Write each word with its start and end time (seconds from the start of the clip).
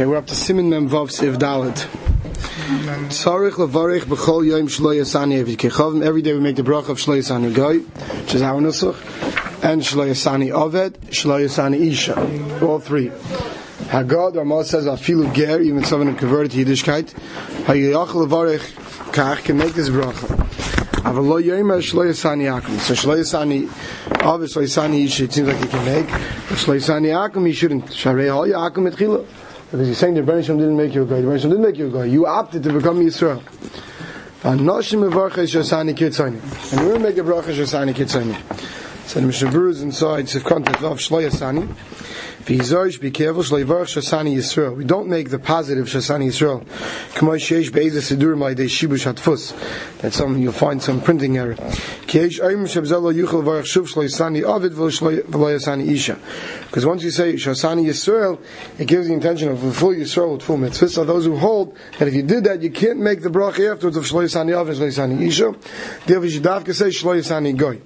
Okay, 0.00 0.06
we're 0.06 0.16
up 0.16 0.26
to 0.28 0.34
Simin 0.34 0.70
Mem 0.70 0.88
Vav 0.88 1.08
Siv 1.08 1.36
Dalet. 1.36 1.76
Tzarich 3.10 3.56
levarich 3.56 4.04
b'chol 4.04 4.46
yom 4.46 4.66
shlo 4.66 4.96
yasani 4.96 5.44
evid. 5.44 6.02
Every 6.02 6.22
day 6.22 6.32
we 6.32 6.40
make 6.40 6.56
the 6.56 6.62
bracha 6.62 6.88
of 6.88 6.96
shlo 6.96 7.18
yasani 7.18 7.54
goy, 7.54 7.80
which 7.80 8.34
is 8.34 8.40
our 8.40 8.62
nusach, 8.62 8.96
and 9.62 9.82
shlo 9.82 10.08
yasani 10.08 10.54
oved, 10.54 10.92
shlo 11.10 11.38
yasani 11.44 11.86
isha. 11.86 12.16
All 12.66 12.78
three. 12.78 13.10
Hagad, 13.90 14.36
Ramah 14.36 14.64
says, 14.64 14.86
afilu 14.86 15.34
ger, 15.34 15.60
even 15.60 15.84
someone 15.84 16.08
who 16.08 16.16
converted 16.16 16.52
to 16.52 16.64
Yiddishkeit, 16.64 17.12
hayayach 17.64 18.08
levarich 18.08 18.72
kach 19.12 19.44
can 19.44 19.58
make 19.58 19.74
this 19.74 19.90
bracha. 19.90 20.28
Aval 21.02 21.28
lo 21.28 21.42
yomer 21.42 21.82
shlo 21.82 22.08
yasani 22.08 22.48
akum. 22.58 22.78
So 22.78 22.94
shlo 22.94 23.18
yasani 23.18 23.66
oved, 23.66 24.48
shlo 24.48 24.62
isha, 25.04 25.24
it 25.24 25.32
seems 25.34 25.46
like 25.46 25.58
he 25.58 25.66
can 25.66 25.84
make. 25.84 26.06
But 26.08 26.56
shlo 26.56 26.76
yasani 26.76 27.10
akum, 27.12 27.46
he 27.46 27.52
shouldn't. 27.52 27.84
Sharei 27.88 28.28
hal 28.28 28.46
yakum 28.46 28.90
et 28.90 28.94
chila. 28.94 29.26
Because 29.70 29.86
he's 29.86 29.98
saying 29.98 30.14
the 30.14 30.22
Rebbeinu 30.22 30.46
didn't 30.46 30.76
make 30.76 30.94
you 30.94 31.02
a 31.02 31.06
guy. 31.06 31.20
The 31.20 31.28
Rebbeinu 31.28 31.42
didn't 31.42 31.62
make 31.62 31.76
you 31.76 31.86
a 31.86 31.90
guy. 31.90 32.06
You 32.06 32.26
opted 32.26 32.64
to 32.64 32.72
become 32.72 32.98
Yisrael. 32.98 33.40
And 34.42 34.66
going 34.66 34.78
to 34.78 34.82
make 36.98 37.18
a 37.18 37.20
bracha 37.20 37.54
shosani 37.54 37.94
kitzoni. 37.94 38.34
So 39.10 39.18
the 39.18 39.26
Mishnah 39.26 39.50
Berurah 39.50 39.70
is 39.70 39.82
inside 39.82 40.26
Sivkon 40.26 40.62
Tetvav 40.64 40.94
Shlo 40.98 41.28
Yasani. 41.28 41.66
V'yizorish, 42.44 43.00
be 43.00 43.10
careful, 43.10 43.42
Shlo 43.42 43.60
Yivarach 43.60 43.98
Shosani 43.98 44.36
Yisrael. 44.36 44.76
We 44.76 44.84
don't 44.84 45.08
make 45.08 45.30
the 45.30 45.38
positive 45.40 45.86
Shosani 45.86 46.28
Yisrael. 46.28 46.64
K'moy 47.14 47.38
sheish 47.38 47.72
be'ezah 47.72 48.16
sidur 48.16 48.36
ma'idei 48.36 48.66
shibush 48.66 49.12
hatfus. 49.12 49.52
That's 49.98 50.16
something 50.16 50.40
you'll 50.40 50.52
find 50.52 50.80
some 50.80 51.00
printing 51.00 51.38
error. 51.38 51.56
Ki'esh 51.56 52.38
oim 52.38 52.68
shebzelo 52.68 53.12
yuchel 53.12 53.42
varach 53.42 53.66
shuv 53.66 53.92
Shlo 53.92 54.04
Yasani 54.04 54.44
Ovid 54.44 54.74
v'lo 54.74 55.24
Yasani 55.26 55.88
Isha. 55.88 56.16
Because 56.66 56.86
once 56.86 57.02
you 57.02 57.10
say 57.10 57.32
Shosani 57.32 57.86
Yisrael, 57.86 58.38
it 58.78 58.86
gives 58.86 59.08
the 59.08 59.12
intention 59.12 59.48
of 59.48 59.64
a 59.64 59.72
full 59.72 59.92
Yisrael 59.92 60.34
with 60.34 60.42
full 60.42 60.56
mitzvahs. 60.56 60.90
So 60.90 61.04
those 61.04 61.24
who 61.24 61.36
hold 61.36 61.76
that 61.98 62.06
if 62.06 62.14
you 62.14 62.22
did 62.22 62.44
that, 62.44 62.62
you 62.62 62.70
can't 62.70 63.00
make 63.00 63.22
the 63.22 63.28
bracha 63.28 63.72
afterwards 63.72 63.96
of 63.96 64.04
Shlo 64.04 64.22
Yasani 64.22 64.52
Ovid, 64.52 64.76
Shlo 64.76 64.86
Yasani 64.86 65.20
Isha. 65.26 65.52
Therefore, 66.06 66.26
you 66.26 66.30
should 66.30 66.44
davka 66.44 66.72
say 66.72 66.90
Shlo 66.90 67.18
Yasani 67.18 67.56
Goy. 67.56 67.80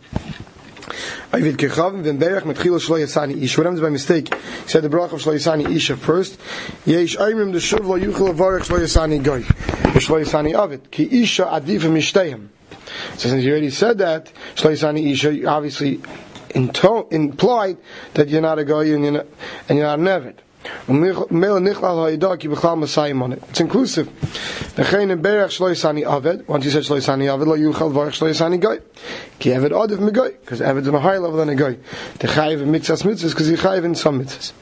Avid 1.34 1.56
kechavim 1.56 2.04
v'berach 2.04 2.42
metchila 2.42 2.78
shlo 2.78 3.00
yasani 3.00 3.42
ish. 3.42 3.58
What 3.58 3.64
happens 3.64 3.80
by 3.80 3.90
mistake? 3.90 4.32
He 4.32 4.68
said 4.68 4.84
the 4.84 4.88
bracha 4.88 5.14
of 5.14 5.20
shlo 5.20 5.34
yasani 5.34 5.74
isha 5.74 5.96
first. 5.96 6.38
Yesh 6.86 7.16
aimrim 7.16 7.50
the 7.50 7.58
shuv 7.58 7.84
lo 7.84 7.98
yuchel 7.98 8.32
avarach 8.32 8.68
shlo 8.68 8.78
yasani 8.78 9.20
goy. 9.20 9.42
Shlo 9.42 10.24
yasani 10.24 10.54
avid. 10.54 10.92
Ki 10.92 11.22
isha 11.22 11.44
adif 11.46 11.80
mishteyim. 11.80 12.50
So 13.18 13.28
since 13.30 13.42
you 13.42 13.50
already 13.50 13.70
said 13.70 13.98
that, 13.98 14.32
shlo 14.54 14.70
yasani 14.70 15.10
isha, 15.10 15.44
obviously 15.48 16.00
implied 16.54 17.78
that 18.14 18.28
you're 18.28 18.40
not 18.40 18.60
a 18.60 18.64
goy 18.64 18.94
and 18.94 19.02
you're 19.02 19.12
not, 19.12 19.26
and 19.68 19.78
you're 19.78 19.88
not 19.88 19.98
an 19.98 20.06
avid. 20.06 20.40
It's 20.64 20.80
inclusive. 23.60 24.08
Once 24.76 24.88
you 24.88 24.94
said 26.70 26.82
shloisani 26.82 27.24
aved, 27.26 27.46
lo 27.46 27.56
yuchal 27.56 27.92
varach 27.92 28.18
shloisani 28.18 28.58
goy. 28.60 28.80
Ki 29.38 29.50
aved 29.50 29.70
odiv 29.70 29.98
megoy, 29.98 30.34
because 30.40 30.60
aved's 30.60 30.88
on 30.88 30.94
a 30.94 31.00
higher 31.00 31.20
level 31.20 31.38
than 31.38 31.50
a 31.50 31.54
goy. 31.54 31.78
The 32.18 32.28
chayiv 32.28 32.62
in 32.62 32.72
mitzvahs 32.72 33.02
mitzvahs, 33.02 33.30
because 33.30 33.48
he 33.48 33.56
chayiv 33.56 33.84
in 33.84 33.94
some 33.94 34.24
mitzvahs. 34.24 34.52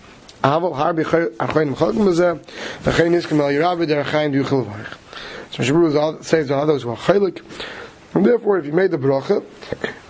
Har 0.42 0.61
b'chayim 0.61 1.77
chalkim 1.77 1.77
b'zeh, 1.77 2.41
v'chein 2.83 3.14
iskem 3.14 3.39
el 3.39 3.53
yiravid 3.53 3.87
der 3.89 4.05
chayim 4.05 4.33
yuchal 4.33 4.64
varach. 4.66 4.97
So 5.53 5.62
Mishabru 5.62 6.25
says 6.25 6.48
to 6.48 6.56
others 6.56 6.83
who 6.83 6.91
are 6.91 6.97
chaylik, 6.97 7.42
and 8.14 8.27
therefore, 8.27 8.59
if 8.59 8.66
you 8.66 8.72
made 8.72 8.91
the 8.91 8.98
bracha, 8.98 9.42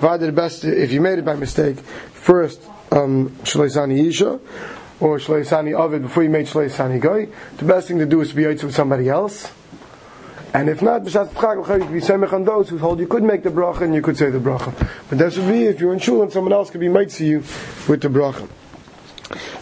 the 0.01 0.33
best, 0.33 0.65
if 0.65 0.93
you 0.93 1.01
made 1.01 1.19
it 1.19 1.25
by 1.25 1.35
mistake, 1.35 1.79
first, 1.79 2.61
um, 2.91 3.31
shloisani 3.43 4.03
yisha, 4.03 4.41
or 5.03 5.19
Shleisani 5.19 5.75
Ovid 5.77 6.03
before 6.03 6.23
you 6.23 6.31
made 6.31 6.47
Shleisani 6.47 7.01
Goy, 7.01 7.29
the 7.57 7.65
best 7.65 7.89
thing 7.89 7.99
to 7.99 8.07
do 8.07 8.21
is 8.21 8.31
to 8.31 8.37
be 8.37 8.43
Yaitz 8.45 8.63
with 8.63 8.75
somebody 8.75 9.09
else. 9.09 9.51
And 10.55 10.69
if 10.69 10.81
not, 10.81 11.03
B'shat 11.03 11.31
Pchak, 11.31 11.57
you 11.57 11.87
could 11.87 11.93
be 11.93 12.01
Semech 12.01 12.33
on 12.33 12.45
those 12.45 12.69
who 12.69 12.79
hold 12.79 13.01
you 13.01 13.09
could 13.09 13.25
make 13.25 13.43
the 13.43 13.51
bracha 13.51 13.81
and 13.81 13.95
you 13.95 14.01
could 14.01 14.17
say 14.17 14.31
the 14.31 14.39
bracha. 14.39 14.73
But 15.09 15.19
that 15.19 15.37
would 15.37 15.49
be 15.49 15.65
if 15.65 15.81
you're 15.81 15.93
in 15.93 15.99
shul 15.99 16.23
and 16.23 16.33
someone 16.33 16.53
else 16.53 16.71
could 16.71 16.81
be 16.81 16.89
made 16.89 17.11
to 17.11 17.27
you 17.27 17.39
with 17.89 18.01
the 18.01 18.09
bracha. 18.09 18.49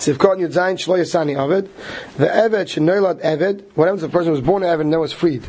Sivkot 0.01 0.39
Yud 0.39 0.51
Zayin 0.51 0.79
Shlo 0.79 0.99
Yasani 0.99 1.37
Aved. 1.37 1.69
The 2.17 2.25
Eved 2.25 2.65
Shenoilad 2.65 3.21
Eved. 3.21 3.63
What 3.75 3.85
happens 3.85 4.03
if 4.03 4.09
a 4.09 4.13
person 4.13 4.33
was 4.33 4.41
born 4.41 4.63
Eved 4.63 4.81
and 4.81 4.91
then 4.91 4.99
was 4.99 5.13
freed? 5.13 5.43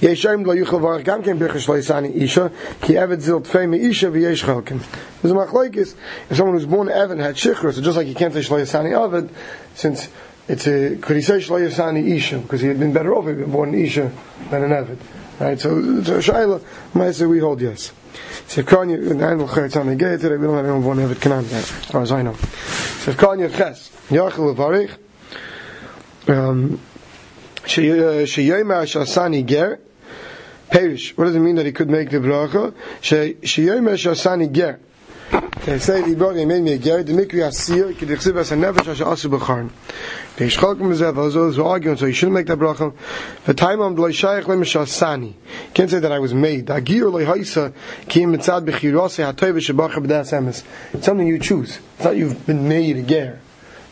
Yeshayim 0.00 0.44
Lo 0.44 0.56
Yuchel 0.56 0.80
Varach 0.80 1.04
Gam 1.04 1.22
Ken 1.22 1.38
Bircha 1.38 1.52
Shlo 1.52 1.78
Yasani 1.78 2.12
Isha. 2.16 2.50
Ki 2.80 2.94
Eved 2.94 3.20
Zil 3.20 3.42
Tfei 3.42 3.68
Me 3.68 3.78
Isha 3.78 4.06
V'yesh 4.06 4.42
Chalkin. 4.42 4.84
There's 5.22 5.30
a 5.30 5.36
machlaikis. 5.36 5.94
If 6.28 6.36
someone 6.36 6.56
who's 6.56 6.66
born 6.66 6.88
Eved 6.88 7.20
had 7.20 7.36
Shichra, 7.36 7.72
so 7.72 7.80
just 7.80 7.96
like 7.96 8.08
you 8.08 8.16
can't 8.16 8.34
say 8.34 8.40
Shlo 8.40 8.60
Yasani 8.60 8.90
Aved, 8.90 9.30
since 9.76 10.08
it's 10.48 10.66
a, 10.66 10.96
could 10.96 11.14
he 11.14 11.22
say 11.22 11.34
Shlo 11.34 11.64
Yasani 11.64 12.04
Isha? 12.16 12.38
Because 12.38 12.60
he 12.60 12.66
had 12.66 12.80
been 12.80 12.92
better 12.92 13.14
off 13.14 13.28
if 13.28 13.36
he 13.36 13.42
had 13.42 13.52
born 13.52 13.72
Isha 13.72 14.10
than 14.50 14.64
an 14.64 14.70
Eved. 14.70 14.98
Right? 15.38 15.60
So, 15.60 16.02
so 16.02 16.18
Shaila, 16.18 16.60
might 16.92 17.12
say 17.12 17.26
we 17.26 17.38
hold 17.38 17.60
yes. 17.60 17.92
Sivkanya, 18.48 19.10
and 19.10 19.24
I 19.24 19.30
don't 19.30 19.76
on 19.76 19.86
the 19.86 19.96
gate 19.96 20.20
today, 20.20 20.36
we 20.36 20.46
don't 20.46 20.56
have 20.56 20.64
anyone 20.64 20.82
born 20.82 20.98
Eved 20.98 21.20
Canaan 21.20 21.44
as 21.46 21.70
far 21.70 22.02
as 22.02 22.12
I 22.12 22.22
know. 22.22 22.32
Sivkanya 22.32 23.54
Ches. 23.56 23.90
Yachel 24.08 24.54
Levarich. 24.54 24.96
Um, 26.28 26.80
Sheyoma 27.64 28.84
Shasani 28.84 29.46
Ger. 29.46 29.80
Perish. 30.70 31.16
What 31.16 31.24
does 31.24 31.36
it 31.36 31.40
mean 31.40 31.56
that 31.56 31.66
he 31.66 31.72
could 31.72 31.90
make 31.90 32.10
the 32.10 32.18
bracha? 32.18 32.72
Sheyoma 33.00 33.94
Shasani 33.94 34.52
Ger. 34.52 34.80
They 35.60 35.78
say 35.78 36.02
the 36.02 36.16
bracha 36.16 36.46
made 36.46 36.62
me 36.62 36.72
a 36.72 36.78
ger. 36.78 37.02
The 37.02 37.12
mikri 37.12 37.46
asir. 37.46 37.92
Ki 37.92 38.06
dichsiv 38.06 38.36
as 38.36 38.50
a 38.50 38.56
nefesh 38.56 38.88
asher 38.88 39.04
asu 39.04 39.30
b'charn. 39.30 39.70
Peish 40.36 40.58
chalkim 40.58 40.88
mizev. 40.88 41.14
Those 41.14 41.56
who 41.56 41.64
argue, 41.64 41.96
so 41.96 42.06
you 42.06 42.12
shouldn't 42.12 42.34
make 42.34 42.46
that 42.46 42.58
bracha. 42.58 42.92
The 43.44 43.54
time 43.54 43.80
of 43.80 43.98
loy 43.98 44.10
shayach 44.10 44.48
lem 44.48 44.62
shasani. 44.62 45.34
Can't 45.74 45.90
say 45.90 46.00
that 46.00 46.10
I 46.10 46.18
was 46.18 46.34
made. 46.34 46.66
Agir 46.66 47.08
loy 47.10 47.26
haisa 47.26 47.72
ki 48.08 48.22
mitzad 48.22 48.66
b'chirose 48.66 49.32
hatoy 49.32 49.52
v'shabacha 49.52 50.04
b'das 50.04 50.32
emes. 50.32 50.64
It's 50.94 51.06
something 51.06 51.26
you 51.26 51.38
choose. 51.38 51.78
It's 51.96 52.04
not 52.04 52.16
you've 52.16 52.44
been 52.46 52.66
made 52.66 52.96
a 52.96 53.02
ger 53.02 53.40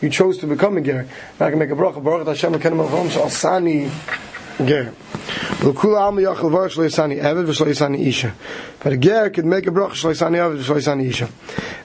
you 0.01 0.09
chose 0.09 0.39
to 0.39 0.47
become 0.47 0.77
a 0.77 0.81
ger. 0.81 1.07
Now 1.39 1.45
I 1.45 1.49
can 1.51 1.59
make 1.59 1.69
a 1.69 1.75
bracha. 1.75 2.03
Baruch 2.03 2.27
Hashem 2.27 2.53
Ekenim 2.53 2.87
Avram 2.87 3.07
Shalsani 3.09 3.89
ger. 4.67 4.93
L'kula 5.63 6.01
Alma 6.01 6.21
Yachal 6.21 6.51
Baruch 6.51 6.73
Shleisani 6.73 7.21
Eved 7.21 7.45
V'Shleisani 7.45 8.05
Isha. 8.07 8.33
But 8.83 8.93
a 8.93 8.97
ger 8.97 9.29
could 9.29 9.45
make 9.45 9.67
a 9.67 9.71
bracha 9.71 9.91
Shleisani 9.91 10.37
Eved 10.37 10.63
V'Shleisani 10.63 11.05
Isha. 11.07 11.29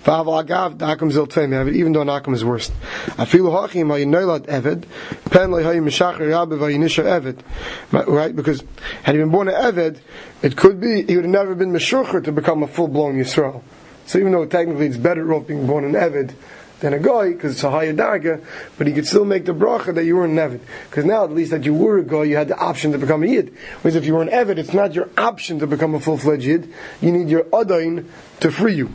V'av 0.04 0.46
Agav 0.46 0.76
Dakum 0.78 1.12
Zil 1.12 1.26
Tvei 1.26 1.48
Eved 1.48 1.74
even 1.74 1.92
though 1.92 2.04
Nakum 2.04 2.34
is 2.34 2.44
worst. 2.44 2.72
Afilu 3.18 3.50
Hachim 3.50 3.86
V'Yinoilad 3.88 4.46
Eved 4.46 4.84
Pen 5.30 5.50
Le'Hayim 5.50 5.84
Mishachar 5.84 6.28
Rabbi 6.28 6.54
V'Yinisha 6.54 7.04
Eved. 7.04 8.06
Right? 8.08 8.34
Because 8.34 8.64
had 9.02 9.14
he 9.14 9.20
been 9.20 9.30
born 9.30 9.48
an 9.48 9.54
Eved, 9.54 10.00
it 10.42 10.56
could 10.56 10.80
be 10.80 11.02
he 11.02 11.16
would 11.16 11.24
have 11.24 11.32
never 11.32 11.54
been 11.54 11.72
Meshucher 11.72 12.24
to 12.24 12.32
become 12.32 12.62
a 12.62 12.66
full 12.66 12.88
blown 12.88 13.16
Yisrael. 13.16 13.62
So 14.06 14.18
even 14.18 14.32
though 14.32 14.46
technically 14.46 14.86
it's 14.86 14.96
better 14.96 15.34
off 15.34 15.46
being 15.46 15.66
born 15.66 15.84
an 15.84 15.92
Eved 15.92 16.34
than 16.80 16.92
a 16.92 16.98
guy 16.98 17.32
because 17.32 17.52
it's 17.52 17.64
a 17.64 17.70
higher 17.70 17.94
darga, 17.94 18.44
but 18.76 18.86
he 18.86 18.92
could 18.92 19.06
still 19.06 19.24
make 19.24 19.44
the 19.46 19.54
bracha 19.54 19.94
that 19.94 20.04
you 20.04 20.16
were 20.16 20.24
an 20.24 20.36
Evid. 20.36 20.60
Because 20.90 21.04
now, 21.04 21.24
at 21.24 21.32
least 21.32 21.50
that 21.50 21.64
you 21.64 21.74
were 21.74 21.98
a 21.98 22.04
guy, 22.04 22.24
you 22.24 22.36
had 22.36 22.48
the 22.48 22.56
option 22.56 22.92
to 22.92 22.98
become 22.98 23.22
a 23.22 23.26
Yid. 23.26 23.54
Whereas 23.82 23.96
if 23.96 24.04
you 24.04 24.14
were 24.14 24.22
an 24.22 24.28
Evid, 24.28 24.58
it's 24.58 24.74
not 24.74 24.94
your 24.94 25.08
option 25.16 25.58
to 25.60 25.66
become 25.66 25.94
a 25.94 26.00
full 26.00 26.18
fledged 26.18 26.44
Yid. 26.44 26.72
You 27.00 27.12
need 27.12 27.28
your 27.28 27.44
Adain 27.44 28.06
to 28.40 28.50
free 28.50 28.74
you. 28.74 28.90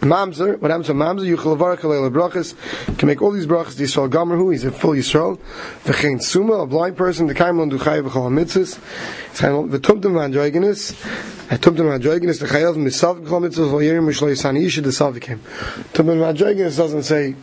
Mamzer, 0.00 0.58
what 0.60 0.70
happens 0.70 0.86
to 0.88 0.94
Mamzer? 0.94 1.24
You 1.24 1.36
can 2.96 3.06
make 3.06 3.22
all 3.22 3.30
these 3.30 3.46
brachas, 3.46 3.76
the 3.76 3.84
Yisrael 3.84 4.10
Gomer, 4.10 4.36
who 4.36 4.50
he's 4.50 4.64
a 4.64 4.70
full 4.70 4.90
Yisrael. 4.90 5.38
V'chein 5.84 6.22
Suma, 6.22 6.54
a 6.54 6.66
blind 6.66 6.96
person, 6.96 7.26
the 7.28 7.34
Kaimon 7.34 7.70
Duchai 7.70 8.02
v'chol 8.06 8.30
mitzvahs. 8.30 8.78
V'tumtum 9.34 10.12
v'androigenis, 10.12 10.92
Tumtum 11.56 11.86
v'androigenis, 11.86 12.40
the 12.40 12.46
Chayav 12.46 12.76
misav 12.76 13.20
v'chol 13.20 13.48
mitzvahs, 13.48 13.70
v'yerim 13.70 14.06
v'shlo 14.06 14.28
yisani 14.30 14.64
isha, 14.64 14.82
the 14.82 14.90
Savikim. 14.90 15.38
Tumtum 15.94 16.18
v'androigenis 16.18 16.76
doesn't 16.76 17.04
say, 17.04 17.34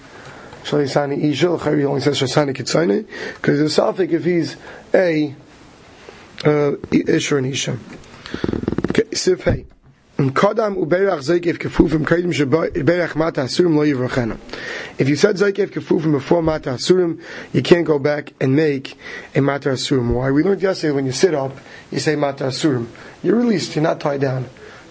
Shlo 0.63 0.83
yisani 0.83 1.23
isha, 1.23 1.47
Chayav 1.47 1.85
only 1.85 2.01
says 2.01 2.19
Shasani 2.19 2.53
kitzayne, 2.55 3.07
because 3.35 3.59
a 3.59 3.65
Safik 3.65 4.11
if 4.11 4.23
he's 4.23 4.57
a, 4.93 5.33
uh, 6.43 6.75
Isha 6.91 7.37
and 7.37 7.47
Isha. 7.47 7.77
Sif 9.13 9.43
hey. 9.43 9.65
If 10.17 10.27
you 10.27 10.33
said 10.37 10.55
zeikev 15.35 15.71
kefufim 15.71 16.11
before 16.13 16.41
mata 16.41 16.69
asurim, 16.69 17.21
you 17.51 17.61
can't 17.61 17.85
go 17.85 17.99
back 17.99 18.31
and 18.39 18.55
make 18.55 18.97
a 19.35 19.41
mata 19.41 19.67
asurim. 19.69 20.13
Why? 20.13 20.31
We 20.31 20.43
learned 20.43 20.61
yesterday 20.61 20.93
when 20.93 21.05
you 21.05 21.11
sit 21.11 21.33
up, 21.33 21.51
you 21.91 21.99
say 21.99 22.15
mata 22.15 22.45
asurim. 22.45 22.87
You're 23.25 23.35
released, 23.35 23.75
you're 23.75 23.83
not 23.83 23.99
tied 23.99 24.21
down. 24.21 24.47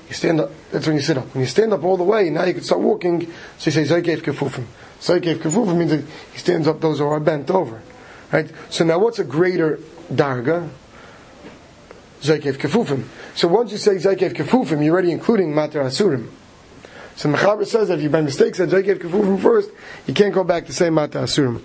You 0.09 0.15
stand 0.15 0.41
up, 0.41 0.51
that's 0.71 0.87
when 0.87 0.97
you 0.97 1.03
sit 1.03 1.17
up. 1.17 1.33
When 1.35 1.41
you 1.41 1.47
stand 1.47 1.73
up 1.73 1.85
all 1.85 1.97
the 1.97 2.05
way, 2.05 2.29
now 2.31 2.45
you 2.45 2.55
can 2.55 2.63
start 2.63 2.81
walking, 2.81 3.33
so 3.59 3.71
you 3.71 3.73
say 3.73 3.85
zeikev 3.85 4.23
kefufim. 4.23 4.67
Zeikev 5.01 5.37
kefufim 5.37 5.77
means 5.79 5.93
that 5.93 6.05
he 6.33 6.39
stands 6.39 6.69
up, 6.69 6.81
those 6.81 6.99
who 6.99 7.07
are 7.07 7.21
bent 7.21 7.51
over. 7.51 7.83
Right? 8.33 8.51
So 8.71 8.85
now 8.85 8.99
what's 8.99 9.19
a 9.19 9.25
greater 9.25 9.79
darga? 10.13 10.69
Zeikev 12.21 12.55
kefufim. 12.55 13.05
So 13.35 13.49
once 13.49 13.73
you 13.73 13.79
say 13.79 13.97
Zakev 13.97 14.35
Kefufim, 14.35 14.85
you're 14.85 14.93
already 14.93 15.11
including 15.11 15.53
Matar 15.53 15.85
Asurim. 15.85 16.29
So 17.17 17.29
Mechaber 17.29 17.67
says 17.67 17.89
that 17.89 17.99
if 17.99 18.03
you 18.03 18.11
by 18.11 18.21
mistake 18.21 18.55
said 18.55 18.69
Zakev 18.69 18.99
Kefufim 18.99 19.43
first, 19.43 19.71
you 20.07 20.15
can't 20.15 20.33
go 20.33 20.45
back 20.45 20.67
to 20.67 20.73
say 20.73 20.89
Mata 20.89 21.19
Asurim. 21.19 21.61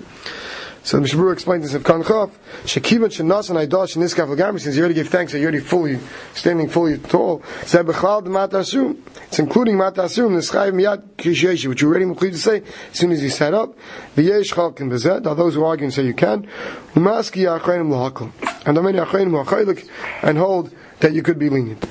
So 0.89 0.99
the 0.99 1.05
Mishabur 1.05 1.31
explains 1.33 1.65
this 1.65 1.75
of 1.75 1.83
Kanchav, 1.83 2.31
Shekivan 2.63 3.09
Shenas 3.09 3.51
and 3.51 3.59
Aidash 3.59 3.95
and 3.95 4.03
Niskav 4.03 4.35
Lagami, 4.35 4.59
since 4.59 4.75
you 4.75 4.81
already 4.81 4.95
give 4.95 5.07
thanks 5.07 5.31
that 5.33 5.37
you're 5.37 5.51
already 5.51 5.63
fully, 5.63 5.99
standing 6.33 6.67
fully 6.67 6.97
tall, 6.97 7.43
said 7.63 7.85
Bechal 7.85 8.23
the 8.23 8.31
Mata 8.31 8.57
Asurim. 8.57 8.97
It's 9.27 9.37
including 9.37 9.77
Mata 9.77 10.01
Asurim, 10.01 10.33
the 10.33 10.39
Schayv 10.39 10.73
Miyad 10.73 11.09
Kisheshi, 11.15 11.67
which 11.67 11.83
you 11.83 11.89
already 11.89 12.05
included 12.05 12.37
to 12.37 12.41
say 12.41 12.63
as 12.91 12.97
soon 12.97 13.11
as 13.11 13.21
you 13.21 13.29
set 13.29 13.53
up. 13.53 13.75
V'yesh 14.15 14.51
Chalkin 14.51 14.89
Bezet, 14.89 15.27
are 15.27 15.35
those 15.35 15.53
who 15.53 15.63
argue 15.63 15.83
and 15.85 15.93
say 15.93 16.03
you 16.03 16.15
can. 16.15 16.47
Umaski 16.95 17.43
Yachayim 17.43 17.89
Lahakal. 17.89 18.31
And 18.65 18.75
the 18.75 18.81
many 18.81 18.97
Yachayim 18.97 19.29
Lahakaylik, 19.29 19.87
and 20.23 20.39
hold 20.39 20.73
that 21.01 21.13
you 21.13 21.21
could 21.21 21.37
be 21.37 21.51
lenient. 21.51 21.85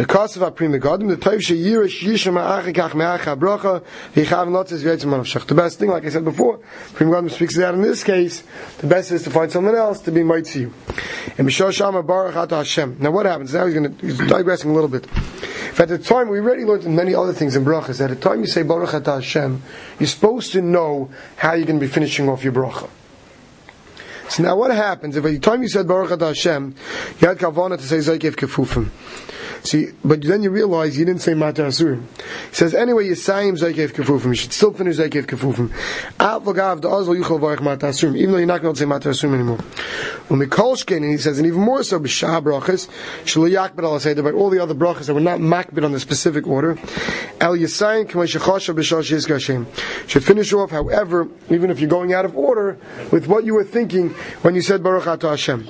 The 0.00 0.06
cost 0.06 0.34
of 0.34 0.42
our 0.42 0.50
Pri 0.50 0.66
Megadim, 0.66 1.10
the 1.10 1.16
toiv 1.18 1.40
sheyirish 1.40 2.00
yisham 2.00 2.40
ha'achikach 2.40 2.94
me'acha 2.94 3.36
bracha, 3.38 3.84
v'yichav 4.14 4.48
notzes 4.48 4.82
v'yetzim 4.82 5.10
manavshach. 5.10 5.46
The 5.46 5.54
best 5.54 5.78
thing, 5.78 5.90
like 5.90 6.06
I 6.06 6.08
said 6.08 6.24
before, 6.24 6.56
Pri 6.94 7.06
Megadim 7.06 7.30
speaks 7.30 7.54
that 7.58 7.74
in 7.74 7.82
this 7.82 8.02
case, 8.02 8.42
the 8.78 8.86
best 8.86 9.12
is 9.12 9.24
to 9.24 9.30
find 9.30 9.52
someone 9.52 9.74
else 9.74 10.00
to 10.00 10.10
be 10.10 10.20
you. 10.20 10.72
And 11.36 11.46
b'shor 11.46 11.70
shama 11.70 12.02
baruch 12.02 12.34
ata 12.34 12.56
Hashem. 12.56 12.96
Now 12.98 13.10
what 13.10 13.26
happens? 13.26 13.52
Now 13.52 13.66
he's 13.66 13.74
going 13.74 13.94
to, 13.94 14.06
he's 14.06 14.16
digressing 14.16 14.70
a 14.70 14.72
little 14.72 14.88
bit. 14.88 15.04
If 15.04 15.78
at 15.78 15.88
the 15.88 15.98
time, 15.98 16.30
we 16.30 16.38
already 16.38 16.64
learned 16.64 16.86
many 16.86 17.14
other 17.14 17.34
things 17.34 17.54
in 17.54 17.66
brachas, 17.66 18.00
at 18.00 18.08
the 18.08 18.16
time 18.16 18.40
you 18.40 18.46
say 18.46 18.62
baruch 18.62 18.94
ata 18.94 19.16
Hashem, 19.16 19.62
you're 19.98 20.06
supposed 20.06 20.52
to 20.52 20.62
know 20.62 21.10
how 21.36 21.52
you're 21.52 21.66
going 21.66 21.78
to 21.78 21.86
be 21.86 21.92
finishing 21.92 22.26
off 22.30 22.42
your 22.42 22.54
bracha. 22.54 22.88
So 24.30 24.44
now 24.44 24.56
what 24.56 24.70
happens 24.70 25.16
if 25.16 25.24
at 25.26 25.30
the 25.32 25.40
time 25.40 25.60
you 25.60 25.68
said 25.68 25.88
Baruch 25.88 26.20
Hashem, 26.20 26.76
you 27.18 27.26
had 27.26 27.36
Kavana 27.36 27.76
to 27.76 27.82
say 27.82 27.96
Zakev 27.96 28.36
Kefufim. 28.36 28.88
See, 29.62 29.88
but 30.04 30.22
then 30.22 30.42
you 30.42 30.50
realize 30.50 30.98
you 30.98 31.04
didn't 31.04 31.20
say 31.20 31.34
Mata 31.34 31.62
Asurim. 31.62 32.02
He 32.48 32.54
says, 32.54 32.74
anyway, 32.74 33.06
you 33.06 33.14
say 33.14 33.50
Zakev 33.50 33.92
Kefufim. 33.92 34.26
You 34.26 34.34
should 34.34 34.52
still 34.52 34.72
finish 34.72 34.96
Zakev 34.96 35.26
Kefufim. 35.26 35.70
Av 36.18 36.44
Vagav, 36.44 36.80
the 36.80 36.88
Ozal 36.88 37.20
Yuchel 37.20 37.38
Varech 37.38 37.60
Mata 37.60 37.86
Asurim. 37.86 38.16
Even 38.16 38.32
though 38.32 38.38
you're 38.38 38.46
not 38.46 38.62
going 38.62 38.74
to 38.74 38.78
say 38.78 38.86
Mata 38.86 39.10
Asurim 39.10 39.34
anymore. 39.34 39.58
Mikolshkin, 40.28 40.98
and 40.98 41.10
he 41.10 41.18
says, 41.18 41.38
and 41.38 41.46
even 41.46 41.60
more 41.60 41.82
so, 41.82 42.00
B'Shah 42.00 42.42
Brachas, 42.42 42.88
Al 43.82 44.00
Seder, 44.00 44.22
but 44.22 44.34
all 44.34 44.50
the 44.50 44.58
other 44.58 44.74
brachas 44.74 45.06
that 45.06 45.14
were 45.14 45.20
not 45.20 45.40
makbet 45.40 45.84
on 45.84 45.92
the 45.92 46.00
specific 46.00 46.46
order. 46.46 46.78
El 47.40 47.56
Yisayim, 47.56 48.06
K'may 48.06 48.26
Shechosha 48.26 48.74
B'Shah 48.74 49.02
Shizka 49.02 49.32
Hashem. 49.34 49.66
Should 50.06 50.24
finish 50.24 50.52
off, 50.52 50.70
however, 50.70 51.28
even 51.50 51.70
if 51.70 51.80
you're 51.80 51.90
going 51.90 52.12
out 52.12 52.24
of 52.24 52.36
order, 52.36 52.78
with 53.12 53.26
what 53.26 53.44
you 53.44 53.54
were 53.54 53.64
thinking 53.64 54.10
when 54.42 54.54
you 54.54 54.62
said 54.62 54.82
Baruch 54.82 55.06
Ata 55.06 55.28
Hashem. 55.28 55.68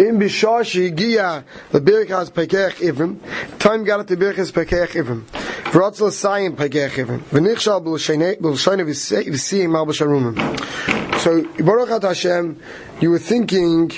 In 0.00 0.18
Bishashi 0.18 0.96
Gia 0.96 1.44
the 1.72 1.78
Birkas 1.78 2.30
Pekech 2.30 2.76
Ivrim, 2.76 3.18
time 3.58 3.84
got 3.84 4.00
it 4.00 4.06
the 4.06 4.16
Birkas 4.16 4.50
Pekech 4.50 4.92
Ivrim. 4.92 5.24
Vratzel 5.72 6.08
Sayim 6.08 6.56
Pekech 6.56 6.92
Ivrim. 6.92 7.18
V'nichshal 7.24 7.84
b'l'shayne 7.84 8.38
v'siyim 8.40 9.76
al 9.76 9.84
b'sharumim. 9.84 11.18
So, 11.18 11.42
Baruch 11.62 12.02
Hashem, 12.02 12.62
you 13.02 13.10
were 13.10 13.18
thinking 13.18 13.92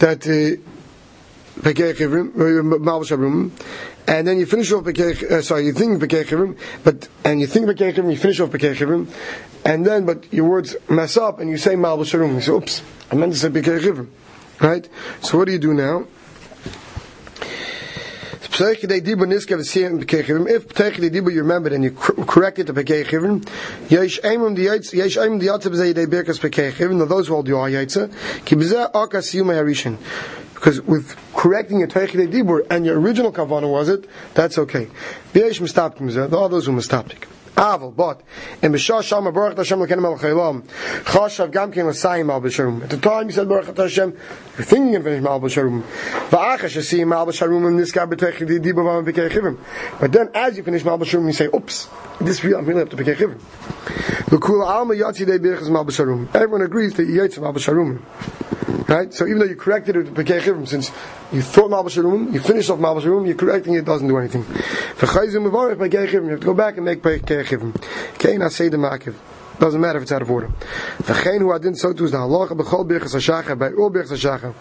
that 0.00 0.26
uh, 0.26 0.60
Pekech 1.62 1.94
Ivrim, 1.94 2.34
Mal 2.82 3.00
b'sharumim, 3.00 3.52
and 4.06 4.28
then 4.28 4.38
you 4.38 4.44
finish 4.44 4.70
off 4.70 4.84
Pekech, 4.84 5.22
uh, 5.22 5.40
sorry, 5.40 5.64
you 5.64 5.72
think 5.72 6.02
Pekech 6.02 6.26
Ivrim, 6.26 6.58
but, 6.84 7.08
and 7.24 7.40
you 7.40 7.46
think 7.46 7.64
Pekech 7.64 7.94
Ivrim, 7.94 8.10
you 8.10 8.18
finish 8.18 8.38
off 8.40 8.50
Pekech 8.50 8.76
Ivrim, 8.76 9.08
and 9.64 9.86
then, 9.86 10.04
but 10.04 10.30
your 10.30 10.44
words 10.44 10.76
mess 10.90 11.16
up 11.16 11.40
and 11.40 11.48
you 11.48 11.56
say 11.56 11.74
Mal 11.74 11.96
b'sharumim. 11.96 12.46
You 12.46 12.56
oops, 12.56 12.82
I 13.10 13.14
meant 13.14 13.32
to 13.32 13.38
say 13.38 13.48
Pekech 13.48 13.80
Ivrim. 13.80 14.08
Right? 14.60 14.88
So 15.22 15.38
what 15.38 15.46
do 15.46 15.52
you 15.52 15.58
do 15.58 15.72
now? 15.72 16.06
If 18.42 18.58
you 21.30 21.40
remember 21.40 21.74
and 21.74 21.84
you 21.84 21.92
correct 21.92 22.58
it 22.58 22.66
to 22.66 22.74
Pekei 22.74 23.04
Chivin, 23.06 23.48
Yesh 23.90 24.20
Eimim 24.20 24.56
the 24.56 24.62
Yesh 24.62 25.16
Eimim 25.16 25.40
the 25.40 25.46
Yatzib 25.46 25.74
Zei 25.74 25.94
Dei 25.94 26.04
Birkas 26.04 26.38
Pekei 26.40 27.08
those 27.08 27.28
who 27.28 27.34
hold 27.34 27.46
the 27.46 27.52
Ayatza, 27.52 28.10
Ki 28.44 28.56
B'zeh 28.56 28.92
Akas 28.92 29.32
Harishin. 29.32 29.96
Because 30.54 30.82
with 30.82 31.16
correcting 31.34 31.78
your 31.78 31.88
Teichidei 31.88 32.30
Dibur 32.30 32.66
and 32.68 32.84
your 32.84 33.00
original 33.00 33.32
Kavana 33.32 33.70
was 33.70 33.88
it, 33.88 34.06
that's 34.34 34.58
okay. 34.58 34.88
The 35.32 35.46
others 35.46 36.66
who 36.66 36.72
Mistaptik. 36.72 37.24
Aval, 37.56 37.94
but 37.94 38.22
in 38.62 38.72
Bishah 38.72 39.02
Shama 39.02 39.32
Baruch 39.32 39.56
Hashem 39.56 39.78
Lekenim 39.78 40.04
El 40.04 40.18
Chaylam, 40.18 40.62
Chashav 41.04 41.50
Gam 41.50 41.70
L'Sayim 41.70 42.30
Al 42.30 42.40
B'Sharum. 42.40 42.82
At 42.82 42.90
the 42.90 42.96
time 42.96 43.26
you 43.26 43.32
said 43.32 43.48
Baruch 43.48 43.76
Hashem, 43.76 44.12
you're 44.12 44.64
thinking 44.64 44.96
of 44.96 45.04
finishing 45.04 45.26
Al 45.26 45.40
B'Sharum. 45.40 45.82
Va'achash 46.30 46.76
Yasiyim 46.76 47.14
Al 47.14 47.26
B'Sharum 47.26 47.66
and 47.66 47.78
this 47.78 47.92
guy 47.92 48.06
B'Tech 48.06 48.46
Di 48.46 48.58
Di 48.58 48.72
B'Vam 48.72 49.04
B'Kei 49.04 49.30
Chivim. 49.30 49.58
But 50.00 50.12
then 50.12 50.30
as 50.34 50.56
you 50.56 50.62
finish 50.62 50.84
Al 50.86 50.98
B'Sharum, 50.98 51.26
you 51.26 51.32
say, 51.32 51.48
oops, 51.54 51.88
this 52.20 52.42
real, 52.42 52.58
I'm 52.58 52.66
really 52.66 52.82
up 52.82 52.90
to 52.90 52.96
B'Kei 52.96 53.16
Chivim. 53.16 54.32
L'Kula 54.32 54.66
Alma 54.66 54.94
Yatsi 54.94 55.26
Dei 55.26 55.38
Birchas 55.38 55.70
Mal 55.70 55.84
B'Sharum. 55.84 56.28
Everyone 56.34 56.62
agrees 56.62 56.94
that 56.94 57.06
you 57.06 57.20
Yaitz 57.20 57.38
Mal 57.40 57.52
B'Sharum. 57.52 58.00
Right? 58.90 59.14
So 59.14 59.24
even 59.24 59.38
though 59.38 59.44
you 59.44 59.54
corrected 59.54 59.94
it 59.94 59.98
with 60.00 60.14
Pekei 60.16 60.40
Chivim, 60.40 60.66
since 60.66 60.90
you 61.30 61.42
thought 61.42 61.70
Mal 61.70 61.84
B'Sharum, 61.84 62.32
you 62.32 62.40
finished 62.40 62.70
off 62.70 62.80
Mal 62.80 62.96
B'Sharum, 62.96 63.24
you're 63.24 63.36
correcting 63.36 63.74
it, 63.74 63.84
doesn't 63.84 64.08
do 64.08 64.18
anything. 64.18 64.42
V'chayzim 64.42 65.48
Mevarech 65.48 65.76
Pekei 65.76 66.08
Chivim, 66.08 66.24
you 66.24 66.30
have 66.30 66.40
to 66.40 66.46
go 66.46 66.54
back 66.54 66.76
and 66.76 66.84
make 66.84 67.00
Pekei 67.00 67.44
Chivim. 67.44 67.72
Kein 68.18 68.40
Asei 68.40 68.68
Demakiv. 68.68 69.14
Doesn't 69.60 69.80
matter 69.80 69.98
if 69.98 70.04
it's 70.04 70.12
out 70.12 70.22
of 70.22 70.30
order. 70.30 70.48
V'chein 71.02 71.38
hu 71.38 71.52
adin 71.52 71.74
so 71.76 71.92
too 71.92 72.06
is 72.06 72.10
the 72.10 72.16
halacha 72.16 72.58
b'chol 72.58 72.84
birchas 72.84 73.14
hashacha, 73.14 73.56
by 73.56 73.70
all 73.70 73.90
birchas 73.90 74.12
hashacha. 74.12 74.54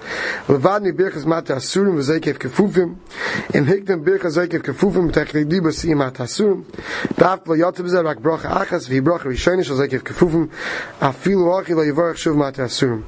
Levadni 0.46 0.92
birchas 0.92 1.26
mata 1.26 1.56
asurim 1.56 1.96
v'zekev 1.96 2.38
kefufim, 2.38 2.98
in 3.56 3.66
hiktem 3.66 4.04
birchas 4.04 4.36
zekev 4.38 4.62
kefufim, 4.62 5.10
b'tech 5.10 5.46
diba 5.50 5.74
si 5.74 5.94
mata 5.96 6.24
asurim, 6.24 6.66
daf 7.16 7.48
lo 7.48 7.56
yotzeb 7.56 7.88
zeh 7.88 8.04
rak 8.04 8.20
bracha 8.20 8.52
achas, 8.52 8.90
v'hi 8.90 9.02
bracha 9.02 9.24
rishaynish 9.24 9.68
shal 9.68 9.78
zekev 9.78 10.02
kefufim, 10.04 10.52
afilu 11.00 11.60
achi 11.60 11.74
lo 11.74 11.84
yivarech 11.84 12.18
shuv 12.18 12.36
mata 12.36 12.64
asurim. 12.64 13.04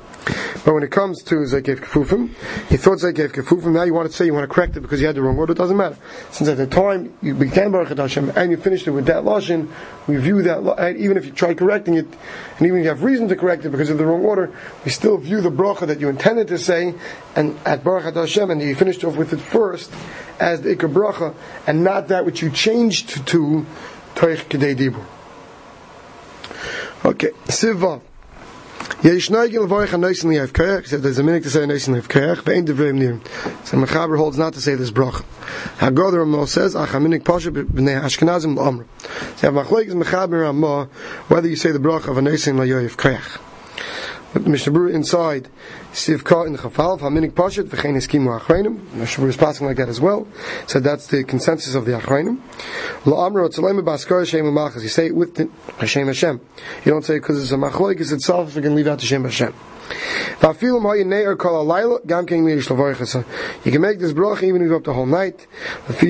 But 0.64 0.76
when 0.76 0.84
it 0.84 0.92
comes 0.92 1.24
to 1.24 1.36
Zekev 1.36 1.80
Kefufim, 1.80 2.30
he 2.70 2.78
thought 2.78 3.00
Zekev 3.00 3.32
Kefufim, 3.32 3.74
now 3.74 3.84
you 3.84 3.94
want 3.94 4.10
to 4.10 4.16
say 4.16 4.26
you 4.26 4.34
want 4.34 4.48
to 4.48 4.54
correct 4.54 4.78
it 4.78 4.82
because 4.82 5.02
you 5.02 5.08
had 5.08 5.16
the 5.16 5.22
wrong 5.22 5.38
order, 5.38 5.54
it 5.54 5.58
doesn't 5.58 5.76
matter. 5.76 5.98
Since 6.30 6.50
at 6.50 6.58
the 6.58 6.68
time 6.68 7.18
you 7.24 7.34
began 7.34 7.72
Baruch 7.72 7.98
Hashem 7.98 8.32
and 8.36 8.52
you 8.52 8.58
finished 8.58 8.86
it 8.86 8.92
with 8.92 9.08
that 9.08 9.24
Lashon, 9.24 9.72
we 10.08 10.18
view 10.18 10.44
that, 10.44 10.60
and 10.78 10.98
even 10.98 11.18
if 11.18 11.26
you 11.26 11.32
try 11.32 11.56
correcting 11.56 11.96
it, 11.96 12.06
and 12.06 12.68
even 12.68 12.80
if 12.80 12.84
you 12.84 12.90
have 12.90 13.02
reason 13.04 13.28
to 13.30 13.36
correct 13.36 13.66
it 13.66 13.70
because 13.70 13.90
of 13.90 13.98
the 13.98 14.06
wrong 14.06 14.24
order, 14.24 14.56
we 14.86 14.92
still 14.92 15.18
view 15.18 15.42
the 15.42 15.50
bracha 15.50 15.88
that 15.88 16.00
you 16.00 16.10
intended 16.10 16.48
to 16.50 16.60
say, 16.60 16.94
and 17.36 17.58
at 17.66 17.84
Baruch 17.84 18.14
Hashem, 18.14 18.52
and 18.52 18.62
you 18.62 18.76
finished 18.76 19.04
off 19.04 19.16
with 19.16 19.34
it 19.34 19.42
first, 19.42 19.92
as 20.40 20.62
the 20.62 20.76
Ikar 20.76 20.94
bracha, 20.94 21.34
and 21.66 21.84
not 21.84 22.10
that 22.10 22.26
which 22.26 22.44
you 22.44 22.52
changed 22.52 23.10
to 23.28 23.66
Toich 24.14 24.44
Kedei 24.46 24.76
Dibur. 24.76 25.06
Okay, 27.04 27.32
Sivav. 27.46 28.02
Yesh 29.04 29.30
noigel 29.30 29.68
vorich 29.68 29.94
an 29.94 30.02
noisen 30.02 30.30
liyev 30.30 30.52
kerech. 30.52 30.88
Said 30.88 31.02
there's 31.02 31.18
a 31.18 31.24
minute 31.24 31.44
to 31.44 31.50
say 31.50 31.62
noisen 31.62 31.96
liyev 31.96 32.08
kerech. 32.08 32.44
Ve'en 32.44 32.66
devreim 32.66 32.96
nir. 33.00 33.20
So 33.64 33.78
Mechaber 33.78 34.18
holds 34.18 34.38
not 34.38 34.54
to 34.54 34.62
say 34.62 34.76
this 34.76 34.92
brach. 34.92 35.24
Hagoder 35.78 36.20
Ramah 36.20 36.48
says, 36.48 36.76
Ach 36.76 36.90
aminik 36.90 37.26
pasha 37.26 37.52
b'nei 37.52 38.00
Ashkenazim 38.00 38.56
l'amr. 38.56 38.86
So 39.38 39.48
you 39.48 39.54
have 39.54 39.66
machloik 39.66 39.88
is 39.88 39.96
Mechaber 39.96 40.44
Ramah 40.44 40.86
whether 41.30 41.48
you 41.48 41.56
say 41.56 41.72
the 41.72 41.80
brach 41.80 42.08
of 42.08 42.18
a 42.18 42.22
noisen 42.22 42.56
liyev 42.56 42.96
kerech. 42.96 43.40
But 44.34 44.48
Mishnah 44.48 44.72
Berurah 44.72 44.94
inside 44.94 45.50
Sivka 45.92 46.46
in 46.48 46.54
the 46.54 46.60
Chafal 46.60 46.98
Haminik 47.00 47.32
Pashat 47.32 47.66
v'chein 47.66 47.96
Eskimu 47.98 48.40
Achreinim. 48.40 48.80
Berurah 48.94 49.28
is 49.28 49.36
passing 49.36 49.68
like 49.68 49.76
that 49.78 49.90
as 49.90 50.00
well. 50.00 50.26
So 50.66 50.80
that's 50.80 51.08
the 51.08 51.24
consensus 51.26 51.76
of 51.76 51.86
the 51.86 51.92
Achreinim. 51.92 52.40
Lo 53.06 53.18
Amro 53.26 53.50
Tzalem 53.50 53.82
Baskar 53.84 54.20
Hashem 54.20 54.54
Malchus. 54.54 54.84
You 54.84 54.90
say 54.90 55.08
it 55.08 55.16
with 55.16 55.36
the 55.36 55.50
Hashem 55.80 56.08
Hashem. 56.08 56.40
You 56.86 56.92
don't 56.92 57.04
say 57.04 57.16
because 57.16 57.42
it's 57.42 57.52
a 57.52 57.56
Machloik. 57.56 58.00
It's 58.00 58.12
itself. 58.12 58.56
You 58.56 58.62
can 58.62 58.74
leave 58.74 58.88
out 58.88 59.00
the 59.00 59.04
Hashem 59.04 59.24
Hashem. 59.26 59.54
You 60.42 60.48
can 63.72 63.82
make 63.82 64.00
this 64.00 64.14
bracha 64.14 64.44
even 64.44 64.62
if 64.62 64.70
you 64.70 64.76
up 64.78 64.84
the 64.86 64.94
whole 64.94 65.06
night. 65.06 65.46
Like 65.90 66.02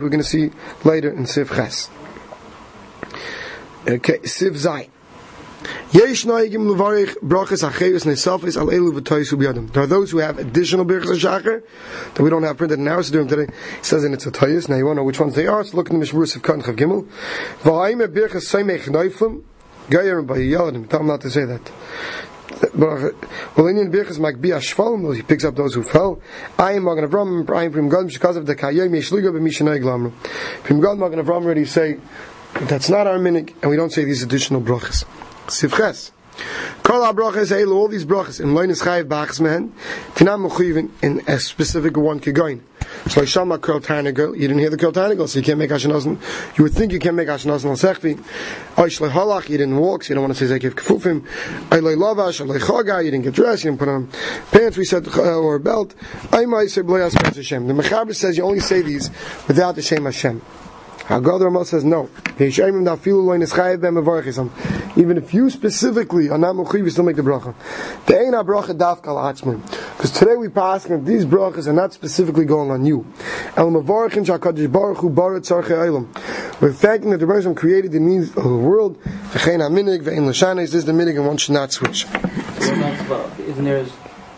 we're 0.00 0.08
going 0.08 0.20
to 0.20 0.22
see 0.22 0.50
later 0.84 1.10
in 1.10 1.24
Siv 1.24 1.48
Ches. 1.52 1.90
Okay, 3.88 4.18
Siv 4.18 4.52
Zayin. 4.52 4.90
Yesh 5.92 6.24
noigim 6.24 6.76
brachas 6.76 7.62
nesafis 7.62 8.56
al 8.56 8.68
elu 8.68 8.92
biyadim. 8.92 9.72
There 9.72 9.82
are 9.82 9.86
those 9.86 10.10
who 10.10 10.18
have 10.18 10.38
additional 10.38 10.84
brachas 10.84 11.18
shacher 11.18 11.62
that 12.14 12.22
we 12.22 12.30
don't 12.30 12.42
have 12.42 12.56
printed 12.56 12.78
in 12.78 12.88
our 12.88 13.02
doing 13.02 13.28
today. 13.28 13.52
It 13.78 13.84
says 13.84 14.04
in 14.04 14.12
its 14.12 14.26
a 14.26 14.30
toyus. 14.30 14.68
Now 14.68 14.76
you 14.76 14.86
want 14.86 14.96
to 14.96 15.00
know 15.00 15.04
which 15.04 15.20
ones 15.20 15.34
they 15.34 15.46
are. 15.46 15.64
So 15.64 15.76
look 15.76 15.90
in 15.90 15.98
the 15.98 16.06
Mishmurus 16.06 16.36
of 16.36 16.42
Kan 16.42 16.62
Chav 16.62 16.76
Gimel. 16.76 17.06
V'haim 17.62 18.06
brachas 18.08 18.46
seimech 18.52 18.84
neiflim. 18.84 19.42
Gayer 19.90 20.22
by 20.22 20.38
Yeladim. 20.38 20.88
Tell 20.88 21.00
him 21.00 21.08
not 21.08 21.20
to 21.20 21.30
say 21.30 21.44
that. 21.44 21.70
Well, 22.74 23.08
in 23.66 23.90
Birchas 23.90 24.18
Magbi 24.18 24.50
Ashval, 24.54 25.14
he 25.14 25.22
picks 25.22 25.44
up 25.44 25.56
those 25.56 25.74
who 25.74 25.82
fell. 25.82 26.20
I 26.58 26.72
am 26.72 26.84
Magen 26.84 27.04
Avram, 27.06 27.50
I 27.54 27.64
am 27.64 27.72
Prim 27.72 27.88
Gadol, 27.88 28.06
because 28.06 28.36
of 28.36 28.46
the 28.46 28.54
Kayem 28.54 28.90
Yeshliga 28.90 29.30
b'Mishanay 29.32 29.80
Glamru. 29.82 30.12
Prim 30.62 30.80
Gadol, 30.80 30.96
Magen 30.96 31.18
Avram 31.22 31.44
already 31.44 31.64
say 31.64 31.98
that's 32.54 32.88
not 32.88 33.06
our 33.06 33.18
minig, 33.18 33.54
and 33.60 33.70
we 33.70 33.76
don't 33.76 33.90
say 33.90 34.04
these 34.04 34.22
additional 34.22 34.60
brachas. 34.62 35.04
Sivches. 35.46 36.10
Kol 36.82 37.00
brachas 37.14 37.52
elu, 37.52 37.74
all 37.74 37.88
these 37.88 38.04
brachas, 38.04 38.40
in 38.40 38.54
loin 38.54 38.68
is 38.68 38.82
chayiv 38.82 39.04
bachas 39.04 39.40
mehen, 39.40 39.72
finam 40.14 40.48
mechuyivin 40.48 40.90
in 41.02 41.22
a 41.28 41.38
specific 41.38 41.96
one 41.96 42.18
kegoin. 42.18 42.60
So 43.08 43.24
shama 43.24 43.58
kol 43.58 43.80
tarnagel, 43.80 44.34
you 44.34 44.48
didn't 44.48 44.58
hear 44.58 44.70
the 44.70 44.76
kol 44.76 44.92
tarnagel, 44.92 45.28
so 45.28 45.38
you 45.38 45.44
can't 45.44 45.58
make 45.58 45.70
ashenosen. 45.70 46.18
You 46.58 46.64
would 46.64 46.74
think 46.74 46.92
you 46.92 46.98
can 46.98 47.14
make 47.14 47.28
ashenosen 47.28 47.66
al 47.66 47.76
sechvi. 47.76 48.16
Oish 48.76 49.08
halach, 49.08 49.48
you 49.48 49.58
didn't 49.58 49.76
walk, 49.76 50.02
so 50.02 50.08
you 50.10 50.14
don't 50.16 50.24
want 50.24 50.36
to 50.36 50.46
say 50.46 50.58
zekiv 50.58 50.74
kefufim. 50.74 51.20
Oiloi 51.68 51.96
lavash, 51.96 52.44
oiloi 52.44 52.58
chaga, 52.58 53.04
you 53.04 53.10
didn't 53.10 53.24
get 53.24 53.34
dressed, 53.34 53.64
you 53.64 53.70
didn't 53.70 53.78
put 53.78 53.88
on 53.88 54.08
pants, 54.50 54.76
we 54.76 54.84
said, 54.84 55.06
uh, 55.06 55.38
or 55.38 55.54
a 55.54 55.60
belt. 55.60 55.94
I 56.32 56.46
might 56.46 56.70
say 56.70 56.82
b'loyas 56.82 57.14
Hashem. 57.34 57.66
The 57.68 57.74
Mechaber 57.74 58.14
says 58.14 58.36
you 58.36 58.44
only 58.44 58.60
say 58.60 58.82
these 58.82 59.10
without 59.46 59.76
the 59.76 59.82
Shem 59.82 60.04
Hashem. 60.04 60.42
Haggadah 61.04 61.44
Ramah 61.44 61.64
says 61.66 61.84
no. 61.84 62.08
Even 64.96 65.16
if 65.18 65.34
you 65.34 65.50
specifically 65.50 66.28
are 66.30 66.38
not 66.38 66.54
mechuyev, 66.54 66.84
you 66.84 66.90
still 66.90 67.04
make 67.04 67.16
the 67.16 67.22
bracha. 67.22 67.54
The 68.06 68.14
a 68.14 68.44
bracha 68.44 68.78
dafkal 68.78 69.16
atzmin. 69.16 69.60
Because 69.96 70.12
today 70.12 70.36
we 70.36 70.48
pass 70.48 70.84
that 70.84 71.04
these 71.04 71.24
brachas 71.24 71.66
are 71.66 71.72
not 71.72 71.92
specifically 71.92 72.44
going 72.44 72.70
on 72.70 72.86
you. 72.86 73.04
El 73.56 73.70
mavarchin 73.70 74.24
shakadosh 74.24 74.70
baruch 74.70 74.98
hu 74.98 75.10
barat 75.10 75.42
tzarchei 75.42 75.70
eilam. 75.70 76.06
We're 76.60 76.72
thanking 76.72 77.10
that 77.10 77.18
the 77.18 77.26
Rebbe 77.26 77.54
created 77.54 77.90
the 77.92 78.00
needs 78.00 78.28
of 78.36 78.44
the 78.44 78.56
world. 78.56 79.00
V'chein 79.02 79.58
haminig 79.58 80.02
v'ein 80.02 80.28
l'shanis. 80.28 80.70
This 80.70 80.74
is 80.74 80.84
the 80.84 80.92
minig 80.92 81.16
and 81.16 81.26
one 81.26 81.38
should 81.38 81.54
not 81.54 81.72
switch. 81.72 82.06
Isn't 82.60 83.64
there 83.64 83.84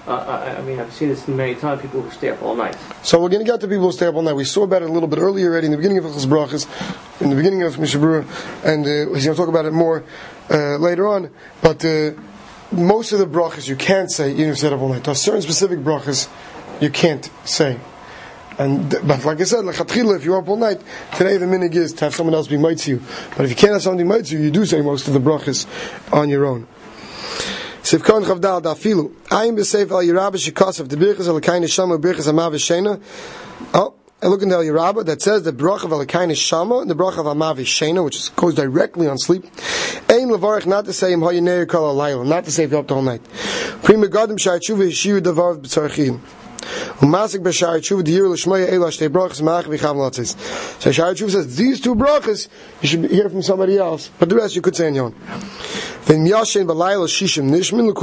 uh, 0.06 0.56
I 0.58 0.62
mean, 0.62 0.78
I've 0.78 0.92
seen 0.92 1.08
this 1.08 1.26
many 1.26 1.54
times. 1.54 1.82
People 1.82 2.02
who 2.02 2.10
stay 2.10 2.30
up 2.30 2.42
all 2.42 2.54
night. 2.54 2.76
So 3.02 3.20
we're 3.20 3.28
going 3.28 3.44
to 3.44 3.50
get 3.50 3.60
to 3.60 3.68
people 3.68 3.86
who 3.86 3.92
stay 3.92 4.06
up 4.06 4.14
all 4.14 4.22
night. 4.22 4.34
We 4.34 4.44
saw 4.44 4.62
about 4.62 4.82
it 4.82 4.88
a 4.88 4.92
little 4.92 5.08
bit 5.08 5.18
earlier 5.18 5.50
already 5.50 5.66
in 5.66 5.72
the 5.72 5.76
beginning 5.78 5.98
of 5.98 6.04
Hilchos 6.04 6.26
Brachas, 6.26 7.20
in 7.20 7.30
the 7.30 7.36
beginning 7.36 7.62
of 7.62 7.76
Mishabura, 7.76 8.22
and 8.64 8.84
uh, 8.84 9.14
he's 9.14 9.24
going 9.24 9.36
to 9.36 9.40
talk 9.42 9.48
about 9.48 9.64
it 9.64 9.72
more 9.72 10.04
uh, 10.50 10.76
later 10.76 11.08
on. 11.08 11.30
But 11.60 11.84
uh, 11.84 12.12
most 12.72 13.12
of 13.12 13.18
the 13.18 13.26
brachas 13.26 13.68
you 13.68 13.76
can't 13.76 14.10
say 14.10 14.30
even 14.30 14.42
if 14.42 14.48
you 14.48 14.54
stay 14.54 14.68
up 14.68 14.80
all 14.80 14.88
night. 14.88 15.04
There 15.04 15.12
are 15.12 15.16
certain 15.16 15.42
specific 15.42 15.80
brachas 15.80 16.28
you 16.80 16.90
can't 16.90 17.28
say. 17.44 17.78
And 18.58 18.90
but 19.06 19.24
like 19.24 19.40
I 19.40 19.44
said, 19.44 19.64
like 19.64 19.78
if 19.78 20.24
you're 20.24 20.38
up 20.38 20.48
all 20.48 20.56
night, 20.56 20.80
today 21.14 21.36
the 21.36 21.46
minig 21.46 21.74
is 21.74 21.92
to 21.94 22.06
have 22.06 22.14
someone 22.14 22.34
else 22.34 22.48
be 22.48 22.56
might 22.56 22.86
you. 22.86 23.02
But 23.36 23.44
if 23.44 23.50
you 23.50 23.56
can't 23.56 23.72
have 23.72 23.82
somebody 23.82 24.04
might 24.04 24.30
you, 24.30 24.38
you 24.38 24.50
do 24.50 24.64
say 24.64 24.80
most 24.80 25.08
of 25.08 25.14
the 25.14 25.20
brachas 25.20 25.66
on 26.12 26.30
your 26.30 26.46
own. 26.46 26.66
Sivkon 27.86 28.24
Chavdal 28.24 28.62
Dafilu. 28.62 29.12
Ayin 29.28 29.56
b'seif 29.56 29.92
al 29.92 29.98
Yerabah 29.98 30.32
shekasav 30.32 30.88
the 30.88 30.96
birchas 30.96 31.28
al 31.28 31.40
kain 31.40 31.64
shama 31.68 31.96
birchas 32.00 32.26
amav 32.26 32.52
shena. 32.54 33.00
Oh, 33.72 33.94
I 34.20 34.26
look 34.26 34.42
into 34.42 34.56
the 34.56 34.64
Yerabah 34.64 35.06
that 35.06 35.22
says 35.22 35.44
the 35.44 35.52
brach 35.52 35.84
of 35.84 35.92
al 35.92 36.04
kain 36.04 36.34
shama 36.34 36.78
and 36.80 36.90
the 36.90 36.96
brach 36.96 37.16
of 37.16 37.26
amav 37.26 37.58
shena, 37.60 38.04
which 38.04 38.16
is, 38.16 38.30
goes 38.30 38.56
directly 38.56 39.06
on 39.06 39.18
sleep. 39.18 39.44
Ayin 40.08 40.36
levarich 40.36 40.66
not 40.66 40.86
to 40.86 40.92
say 40.92 41.12
im 41.12 41.20
hayaneir 41.20 41.68
kol 41.68 41.94
alayla, 41.94 42.26
not 42.26 42.44
to 42.46 42.50
say 42.50 42.64
if 42.64 42.72
you're 42.72 42.80
up 42.80 42.88
the 42.88 42.94
whole 42.94 43.04
night. 43.04 43.22
Pri 43.84 43.94
Megadim 43.94 44.36
shayatchuva 44.36 44.88
yishiru 44.88 45.20
davar 45.20 45.56
b'tzarchim. 45.56 46.18
Brachas. 50.16 50.36
So 50.80 50.92
Shar 50.92 51.14
Tshuva 51.14 51.30
says 51.30 51.56
these 51.56 51.80
two 51.80 51.94
brachas 51.94 52.48
you 52.82 52.88
should 52.88 53.10
hear 53.10 53.28
from 53.28 53.42
somebody 53.42 53.78
else, 53.78 54.10
but 54.18 54.28
the 54.28 54.36
rest 54.36 54.56
you 54.56 54.62
could 54.62 54.76
say 54.76 54.86
on 54.86 54.94
your 54.94 55.06
own. 55.06 55.14
Then 56.06 56.24
b'layla 56.24 57.08
shishim 57.08 57.50
nishmin 57.50 57.94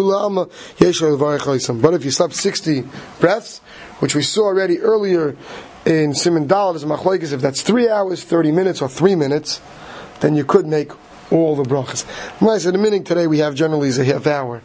But 1.81 1.93
if 1.93 2.05
you 2.05 2.11
slept 2.11 2.33
sixty 2.35 2.83
breaths, 3.19 3.59
which 3.99 4.15
we 4.15 4.21
saw 4.21 4.45
already 4.45 4.79
earlier 4.79 5.35
in 5.85 6.13
Simon 6.13 6.47
Dalet 6.47 6.75
as 6.75 6.85
machlekes, 6.85 7.33
if 7.33 7.41
that's 7.41 7.61
three 7.61 7.89
hours, 7.89 8.23
thirty 8.23 8.51
minutes, 8.51 8.81
or 8.81 8.89
three 8.89 9.15
minutes, 9.15 9.61
then 10.19 10.35
you 10.35 10.45
could 10.45 10.65
make 10.65 10.91
all 11.31 11.55
the 11.55 11.63
brachas. 11.63 12.05
Nice. 12.41 12.65
At 12.65 12.73
the 12.73 12.79
meaning 12.79 13.03
today 13.03 13.27
we 13.27 13.39
have 13.39 13.55
generally 13.55 13.89
is 13.89 13.97
a 13.97 14.05
half 14.05 14.27
hour. 14.27 14.61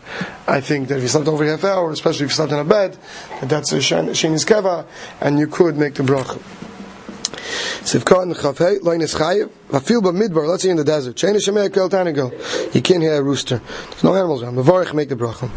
I 0.46 0.60
think 0.60 0.88
that 0.88 0.96
if 0.96 1.02
you 1.02 1.08
slept 1.08 1.28
over 1.28 1.44
a 1.44 1.50
half 1.50 1.64
hour, 1.64 1.90
especially 1.90 2.26
if 2.26 2.30
you 2.32 2.36
slept 2.36 2.52
in 2.52 2.58
a 2.58 2.64
bed, 2.64 2.96
that 3.40 3.48
that's 3.48 3.72
a 3.72 3.78
shenis 3.78 4.46
keva, 4.46 4.86
and 5.20 5.38
you 5.38 5.46
could 5.46 5.76
make 5.76 5.94
the 5.94 6.02
bracha. 6.02 6.40
Let's 10.48 10.62
say 10.62 10.70
in 10.70 10.76
the 10.76 10.84
desert, 10.84 11.22
you 12.74 12.82
can't 12.82 13.02
hear 13.02 13.14
a 13.14 13.22
rooster. 13.22 13.60
There's 13.90 14.04
no 14.04 14.14
animals 14.14 14.42
around. 14.42 14.56
Mevarich 14.56 14.94
make 14.94 15.08
the 15.08 15.16
bracha. 15.16 15.50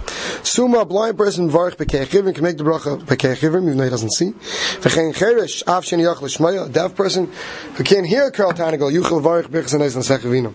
Suma, 0.46 0.80
a 0.80 0.86
blind 0.86 1.18
person, 1.18 1.50
Mevarich 1.50 1.76
Bekei 1.76 2.10
can 2.10 2.44
make 2.44 2.58
the 2.58 2.64
bracha 2.64 3.00
Bekei 3.02 3.36
even 3.44 3.78
though 3.78 3.84
he 3.84 3.90
doesn't 3.90 4.12
see. 4.12 4.34
A 4.82 6.70
deaf 6.70 6.96
person, 6.96 7.32
who 7.76 7.84
can't 7.84 8.06
hear 8.06 8.32
Kel 8.32 8.54
Tanago, 8.54 8.92
Yuchel 8.92 9.22
Varich 9.22 9.48
Bechas 9.48 9.74
and 9.74 9.84
Eis 9.84 9.96
Sechevino. 9.96 10.54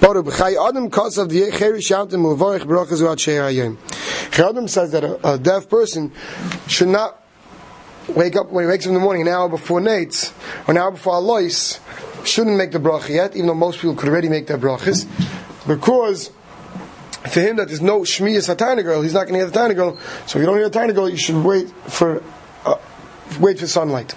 Baru 0.00 0.22
B'chai 0.22 0.56
Adam, 0.68 0.86
of 0.86 1.28
the 1.28 1.50
Cheresh 1.50 1.90
Yamtim, 1.90 2.20
Mevarich 2.22 2.64
Bracha 2.64 2.94
Zuat 2.94 3.18
Shei 3.18 3.34
Hayim. 3.34 3.76
Adam 4.38 4.68
says 4.68 4.92
that 4.92 5.04
a, 5.04 5.34
a 5.34 5.38
deaf 5.38 5.68
person 5.68 6.12
should 6.66 6.88
not 6.88 7.22
wake 8.08 8.36
up 8.36 8.50
when 8.50 8.64
he 8.64 8.68
wakes 8.68 8.84
up 8.84 8.88
in 8.88 8.94
the 8.94 9.00
morning 9.00 9.22
an 9.22 9.28
hour 9.28 9.48
before 9.48 9.80
Nates 9.80 10.32
or 10.66 10.72
an 10.72 10.78
hour 10.78 10.90
before 10.90 11.14
Alois 11.14 11.80
shouldn't 12.24 12.56
make 12.56 12.72
the 12.72 12.78
bracha 12.78 13.10
yet, 13.10 13.34
even 13.34 13.46
though 13.46 13.54
most 13.54 13.80
people 13.80 13.94
could 13.94 14.08
already 14.08 14.28
make 14.28 14.46
their 14.46 14.58
brachas, 14.58 15.06
because 15.66 16.30
for 17.30 17.40
him 17.40 17.56
that 17.56 17.68
there's 17.68 17.82
no 17.82 18.00
shmiyas 18.00 18.48
a 18.48 18.82
girl, 18.82 19.02
he's 19.02 19.14
not 19.14 19.26
going 19.26 19.34
to 19.34 19.38
hear 19.40 19.46
the 19.46 19.52
tiny 19.52 19.74
girl. 19.74 19.98
So 20.26 20.38
if 20.38 20.42
you 20.42 20.46
don't 20.46 20.56
hear 20.56 20.68
the 20.68 20.78
tiny 20.78 20.92
girl, 20.92 21.08
you 21.08 21.16
should 21.16 21.42
wait 21.42 21.68
for 21.88 22.22
uh, 22.64 22.76
wait 23.40 23.58
for 23.58 23.66
sunlight. 23.66 24.14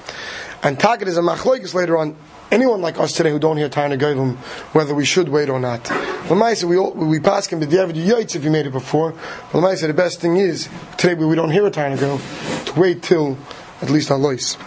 And 0.63 0.77
taket 0.77 1.07
is 1.07 1.17
a 1.17 1.21
machloikis 1.21 1.73
later 1.73 1.97
on. 1.97 2.15
Anyone 2.51 2.81
like 2.81 2.99
us 2.99 3.13
today 3.13 3.29
who 3.29 3.37
don't 3.37 3.57
hear 3.57 3.69
Tana 3.69 3.95
Gailim, 3.95 4.35
whether 4.73 4.95
we 4.95 5.05
should 5.05 5.29
wait 5.29 5.49
or 5.49 5.59
not. 5.59 5.83
Lamaisa, 5.83 6.63
we 6.63 6.77
all, 6.77 6.93
we 6.93 7.19
pass 7.19 7.45
him 7.45 7.59
the 7.59 7.67
David 7.67 7.95
Yates 7.95 8.33
if 8.33 8.43
you 8.43 8.49
made 8.49 8.65
it 8.65 8.71
before. 8.71 9.13
Lamaisa, 9.51 9.85
the 9.85 9.93
best 9.93 10.19
thing 10.19 10.37
is 10.37 10.67
today 10.97 11.13
we 11.13 11.35
don't 11.35 11.51
hear 11.51 11.65
a 11.67 11.69
Tana 11.69 11.95
Gail 11.95 12.19
to 12.65 12.79
wait 12.79 13.03
till 13.03 13.37
at 13.81 13.89
least 13.89 14.11
on 14.11 14.21
lois. 14.21 14.57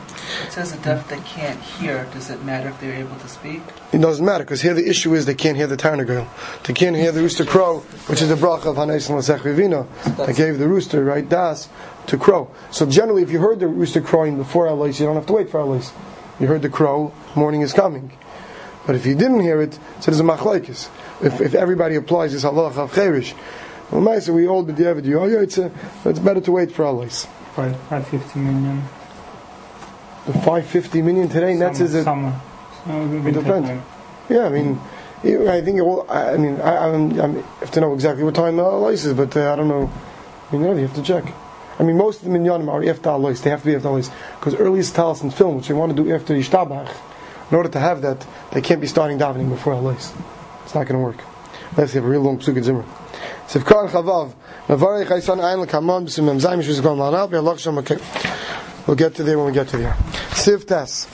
It 0.47 0.53
says 0.53 0.73
a 0.73 0.79
deaf 0.79 1.09
that 1.09 1.25
can't 1.25 1.61
hear. 1.61 2.07
Does 2.13 2.31
it 2.31 2.43
matter 2.43 2.69
if 2.69 2.81
they're 2.81 2.95
able 2.95 3.17
to 3.17 3.29
speak? 3.29 3.61
It 3.93 3.99
doesn't 3.99 4.25
matter 4.25 4.45
because 4.45 4.63
here 4.63 4.75
the 4.75 4.89
issue 4.89 5.15
is 5.15 5.27
they 5.27 5.35
can't 5.35 5.57
hear 5.57 5.67
the 5.67 5.77
Tarna 5.77 6.07
girl. 6.07 6.29
They 6.65 6.73
can't 6.73 6.97
hear 6.97 7.13
the 7.13 7.21
rooster 7.21 7.45
crow, 7.45 7.81
which 8.07 8.23
is 8.23 8.29
the 8.29 8.35
bracha 8.35 8.67
of 8.67 8.77
Hanes 8.77 9.09
and 9.09 9.19
Lasech 9.19 10.17
that 10.17 10.37
gave 10.37 10.59
the 10.59 10.69
rooster 10.69 11.05
right 11.05 11.29
das 11.29 11.69
to 12.07 12.17
crow. 12.17 12.51
So 12.71 12.87
generally, 12.87 13.23
if 13.23 13.31
you 13.31 13.41
heard 13.41 13.61
the 13.61 13.69
rooster 13.69 14.01
crowing 14.01 14.37
before 14.37 14.67
Alois, 14.67 14.99
you 14.99 15.07
don't 15.07 15.17
have 15.17 15.27
to 15.27 15.33
wait 15.33 15.51
for 15.51 15.61
Alois. 15.61 15.93
You 16.41 16.47
heard 16.47 16.63
the 16.63 16.71
crow, 16.71 17.13
morning 17.37 17.61
is 17.61 17.73
coming. 17.73 18.17
But 18.87 18.97
if 18.97 19.07
you 19.07 19.15
didn't 19.15 19.41
hear 19.41 19.61
it, 19.61 19.75
so 20.01 20.11
there's 20.11 20.21
a 20.21 20.25
machlaikis. 20.25 20.89
If, 21.25 21.41
if 21.41 21.55
everybody 21.55 21.95
applies 21.95 22.33
this 22.33 22.45
halach 22.45 22.77
of 22.77 22.95
cherish, 22.95 23.35
well, 23.91 24.21
so 24.21 24.33
we 24.33 24.49
all 24.49 24.63
the 24.63 24.73
David, 24.73 25.05
you 25.05 25.21
oh 25.21 25.27
yeah, 25.27 25.41
it's, 25.41 25.59
a, 25.59 25.71
it's 26.05 26.19
better 26.19 26.41
to 26.41 26.53
wait 26.53 26.73
for 26.73 26.85
Alois. 26.85 27.27
Five, 27.55 27.77
550 27.89 28.39
million. 28.41 28.83
The 30.27 30.33
550 30.35 31.03
million 31.03 31.29
today, 31.29 31.55
summer, 31.55 31.59
that's 31.59 31.81
is 31.81 31.95
it. 31.95 32.05
Summer. 32.05 32.41
No, 32.87 33.29
it 33.29 33.33
depends. 33.33 33.85
Yeah, 34.29 34.47
I 34.47 34.49
mean, 34.51 34.79
I 35.25 35.61
think 35.61 35.79
it 35.79 35.83
will, 35.83 36.09
I 36.11 36.37
mean, 36.37 36.61
I, 36.61 36.89
I'm, 36.89 37.21
I'm, 37.21 37.39
I 37.39 37.43
have 37.61 37.71
to 37.73 37.81
know 37.81 37.93
exactly 37.95 38.23
what 38.23 38.35
time 38.35 38.57
lice 38.57 39.05
is, 39.05 39.15
but 39.15 39.37
uh, 39.37 39.53
I 39.53 39.57
don't 39.57 39.69
know. 39.69 39.91
You 40.53 40.59
know, 40.59 40.73
you 40.75 40.87
have 40.87 40.95
to 40.95 41.03
check. 41.03 41.25
I 41.79 41.83
mean, 41.83 41.97
most 41.97 42.23
of 42.23 42.31
the 42.31 42.39
minyanim 42.39 42.69
are 42.69 42.89
after 42.89 43.09
alois. 43.09 43.41
They 43.41 43.51
have 43.51 43.61
to 43.61 43.67
be 43.67 43.75
after 43.75 43.89
alois 43.89 44.11
because 44.39 44.55
earliest 44.55 44.95
talis 44.95 45.23
and 45.23 45.35
film, 45.35 45.57
which 45.57 45.69
they 45.69 45.75
want 45.75 45.97
to 45.97 46.03
do 46.03 46.15
after 46.15 46.35
yishtabach, 46.35 46.95
in 47.51 47.57
order 47.57 47.69
to 47.71 47.81
have 47.81 48.03
that, 48.03 48.27
they 48.53 48.61
can't 48.61 48.81
be 48.81 48.87
starting 48.87 49.19
davening 49.19 49.49
before 49.49 49.73
alois. 49.73 50.13
It's 50.65 50.75
not 50.75 50.87
going 50.87 50.99
to 51.01 51.05
work. 51.05 51.19
Unless 51.73 51.95
you 51.95 52.01
have 52.01 52.09
a 52.09 52.11
real 52.11 52.21
long 52.21 52.39
psukkah 52.39 52.63
zimmer. 52.63 52.85
Sivkar 53.49 53.89
chavav, 53.89 54.35
navarei 54.69 55.07
chaysan 55.07 55.39
ayin 55.39 55.63
l'kamon 55.63 56.07
b'sim 56.07 56.25
memzayim 56.25 56.63
shviz 56.63 56.83
gom 56.83 56.99
l'anal 56.99 57.29
b'yalach 57.29 57.59
shem 57.59 58.32
We'll 58.87 58.97
get 58.97 59.15
to 59.17 59.23
there 59.23 59.39
when 59.39 59.47
we 59.47 59.53
get 59.53 59.69
to 59.69 59.77
there. 59.77 59.95
Siv 60.31 60.67
Tes. 60.67 61.07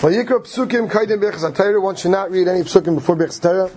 Vayikra 0.00 0.40
psukim 0.42 0.90
kaidim 0.90 1.20
bechas 1.20 1.44
atayra. 1.50 1.82
One 1.82 1.94
should 1.94 2.12
not 2.12 2.30
read 2.30 2.48
any 2.48 2.62
psukim 2.62 2.94
before 2.94 3.14
bechas 3.14 3.40
atayra. 3.40 3.70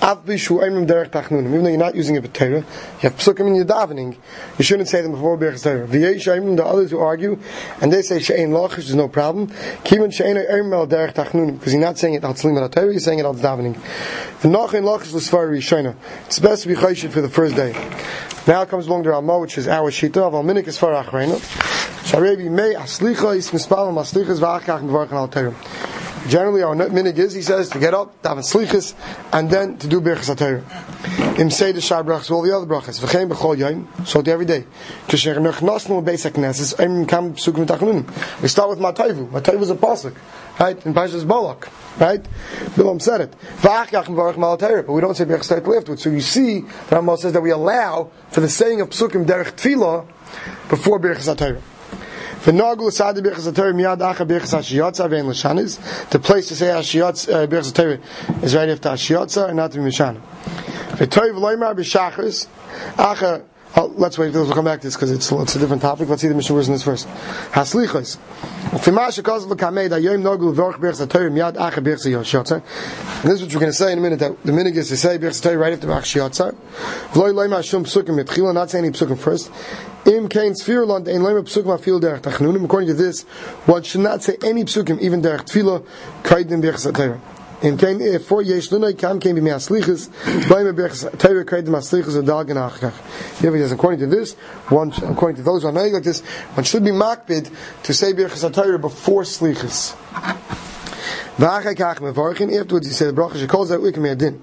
Av 0.00 0.24
bishu 0.24 0.62
aimim 0.62 0.86
derech 0.86 1.10
tachnunim. 1.10 1.48
Even 1.48 1.64
though 1.64 1.70
you're 1.70 1.78
not 1.78 1.96
using 1.96 2.16
a 2.16 2.22
atayra, 2.22 2.58
you 2.58 3.00
have 3.00 3.16
psukim 3.16 3.48
in 3.48 3.56
your 3.56 3.64
davening. 3.64 4.16
You 4.56 4.64
shouldn't 4.64 4.88
say 4.88 5.02
them 5.02 5.10
before 5.10 5.36
bechas 5.36 5.64
atayra. 5.66 5.88
V'yesh 5.88 6.32
aimim 6.32 6.56
the 6.56 6.64
others 6.64 6.92
who 6.92 7.00
argue, 7.00 7.36
and 7.80 7.92
they 7.92 8.02
say 8.02 8.20
she'ein 8.20 8.50
lochish, 8.50 8.76
there's 8.76 8.94
no 8.94 9.08
problem. 9.08 9.48
Kivin 9.82 10.12
she'ein 10.12 10.36
aimim 10.36 10.72
el 10.72 10.86
derech 10.86 11.14
tachnunim. 11.14 11.58
Because 11.58 11.72
you're 11.72 11.82
not 11.82 11.98
saying 11.98 12.14
it 12.14 12.22
al 12.22 12.34
tzlim 12.34 12.56
al 12.56 12.68
atayra, 12.68 12.92
you're 12.92 13.00
saying 13.00 13.18
it 13.18 13.24
al 13.24 13.34
davening. 13.34 13.74
V'nochin 14.42 14.84
lochish 14.84 15.12
l'svar 15.12 15.48
rishayna. 15.48 15.96
It's 16.26 16.38
best 16.38 16.62
to 16.62 16.68
be 16.68 16.76
chayshit 16.76 17.10
for 17.10 17.20
the 17.20 17.28
first 17.28 17.56
day. 17.56 17.72
Now 18.46 18.64
comes 18.66 18.86
along 18.86 19.02
the 19.02 19.08
Ramah, 19.08 19.40
which 19.40 19.58
is 19.58 19.66
our 19.66 19.90
shita 19.90 20.18
of 20.18 20.34
Alminik 20.34 20.68
is 20.68 20.78
far 20.78 21.02
achreinu. 21.02 21.73
Mei 22.04 22.74
aslicha 22.74 23.34
is 23.34 23.50
aslichas 23.50 24.38
v'achach 24.38 24.82
mevarchan 24.82 25.12
al. 25.12 25.28
Generally, 26.28 26.62
our 26.62 26.74
minig 26.74 27.18
is, 27.18 27.34
he 27.34 27.42
says, 27.42 27.68
to 27.68 27.78
get 27.78 27.92
up, 27.92 28.22
daven 28.22 28.38
slichas, 28.38 28.94
and 29.32 29.50
then 29.50 29.76
to 29.78 29.88
do 29.88 30.00
birchas 30.00 30.34
atayr. 30.34 31.38
Im 31.38 31.50
say 31.50 31.72
the 31.72 31.80
shar 31.80 32.04
brachas, 32.04 32.30
all 32.30 32.42
the 32.42 32.54
other 32.54 32.66
brachas. 32.66 33.00
V'chein 33.00 33.28
b'chol 33.28 33.58
yom, 33.58 33.88
so 34.06 34.22
to 34.22 34.30
every 34.30 34.46
day. 34.46 34.64
Kisher 35.08 35.36
nechnasnu 35.36 36.04
basic 36.04 36.34
knesses, 36.34 36.78
em 36.78 37.04
kam 37.06 37.34
psukim 37.34 37.66
tachlunim. 37.66 38.06
We 38.40 38.48
start 38.48 38.70
with 38.70 38.78
Matayvu. 38.78 39.28
Matayvu 39.28 39.62
is 39.62 39.70
a 39.70 39.74
pasuk, 39.74 40.14
right? 40.60 40.86
In 40.86 40.94
Pashas 40.94 41.26
Balak, 41.26 41.68
right? 41.98 42.22
Bilam 42.74 43.02
said 43.02 43.20
it. 43.22 43.34
V'ach 43.58 43.88
yachim 43.88 44.14
varach 44.14 44.38
mal 44.38 44.56
atayr, 44.56 44.86
but 44.86 44.92
we 44.92 45.00
don't 45.00 45.14
say 45.14 45.24
birchas 45.24 45.58
atayr 45.58 45.76
afterwards. 45.76 46.02
So 46.02 46.10
you 46.10 46.20
see, 46.20 46.60
the 46.60 46.96
Rambam 46.96 47.18
says 47.18 47.32
that 47.32 47.42
we 47.42 47.50
allow 47.50 48.10
for 48.30 48.40
the 48.40 48.48
saying 48.48 48.80
of 48.80 48.90
psukim 48.90 49.26
derech 49.26 49.52
tefillah 49.52 50.06
before 50.68 51.00
birchas 51.00 51.34
atayr. 51.34 51.60
The 52.44 52.52
place 56.22 56.48
to 56.48 56.56
say 56.56 56.66
hashiyotza 56.66 57.32
uh, 57.32 57.46
birchas 57.46 58.00
is 58.44 58.54
right 58.54 58.68
after 58.68 58.90
hashiyotza 58.90 59.48
and 59.48 59.56
not 59.56 59.72
to 59.72 59.78
be 59.78 59.84
mishana. 59.84 60.20
Oh, 63.76 63.92
let's 63.96 64.16
wait. 64.18 64.32
We'll 64.32 64.48
come 64.52 64.66
back 64.66 64.82
to 64.82 64.86
this 64.86 64.94
because 64.94 65.10
it's, 65.10 65.32
it's 65.32 65.56
a 65.56 65.58
different 65.58 65.82
topic. 65.82 66.08
Let's 66.08 66.22
see 66.22 66.28
the 66.28 66.34
mission 66.34 66.54
words 66.54 66.68
in 66.68 66.74
this 66.74 66.84
first. 66.84 67.08
Haslichos. 67.08 68.18
And 68.72 68.82
this 68.82 69.18
is 73.40 73.42
what 73.42 73.52
we're 73.52 73.60
going 73.60 73.66
to 73.66 73.72
say 73.72 73.92
in 73.92 73.98
a 73.98 74.00
minute. 74.00 74.20
That 74.20 74.40
the 74.44 74.52
minute 74.52 74.76
is 74.76 74.90
to 74.90 74.96
say 74.96 75.18
right 75.56 75.72
after 75.72 75.88
loymar 75.88 77.64
shum 77.64 77.84
psukim 77.84 78.22
mitchila. 78.22 78.54
Not 78.54 78.70
saying 78.70 78.84
any 78.84 78.92
psukim 78.92 79.18
first. 79.18 79.50
Im 80.06 80.28
kain 80.28 80.52
sfirland 80.52 81.08
ein 81.08 81.22
psukim 81.22 82.00
derech 82.00 82.20
tachnunim. 82.20 82.64
According 82.64 82.88
to 82.88 82.94
this, 82.94 83.22
one 83.66 83.82
should 83.82 84.02
not 84.02 84.22
say 84.22 84.36
any 84.44 84.64
psukim, 84.64 85.00
even 85.00 85.20
derech 85.20 85.46
tefillah, 85.46 85.84
kaidin 86.22 86.62
birchas 86.62 86.86
atayr. 86.90 87.18
Im 87.64 87.78
kain 87.78 87.98
if 87.98 88.26
for 88.26 88.42
yesh 88.42 88.68
lunay 88.68 88.96
kam 88.96 89.18
came 89.18 89.38
eh, 89.38 89.40
b'mei 89.40 89.54
aslichas, 89.54 90.10
leimer 90.48 90.74
birchas 90.74 91.10
atayr 91.10 91.42
kaidin 91.46 91.68
aslichas 91.68 92.22
adal 92.22 92.44
genachkach. 92.44 92.92
Here 93.40 93.56
it 93.56 93.62
is, 93.62 93.72
according 93.72 94.00
to 94.00 94.06
this, 94.06 94.34
one, 94.68 94.92
according 95.02 95.36
to 95.36 95.42
those 95.42 95.64
knowing 95.64 95.94
like 95.94 96.02
this, 96.02 96.20
one 96.20 96.64
should 96.64 96.84
be 96.84 96.90
makbid 96.90 97.50
to 97.84 97.94
say 97.94 98.12
birchas 98.12 98.46
atayr 98.50 98.78
before 98.78 99.22
slichas. 99.22 99.94
V'achai 101.38 101.74
kach 101.74 102.00
mevarchin, 102.00 102.54
afterwards 102.60 102.86
he 102.86 102.92
said, 102.92 103.14
bracha 103.14 103.32
shekol 103.32 103.66
zeh 103.66 103.80
uikim 103.80 104.18
din. 104.18 104.42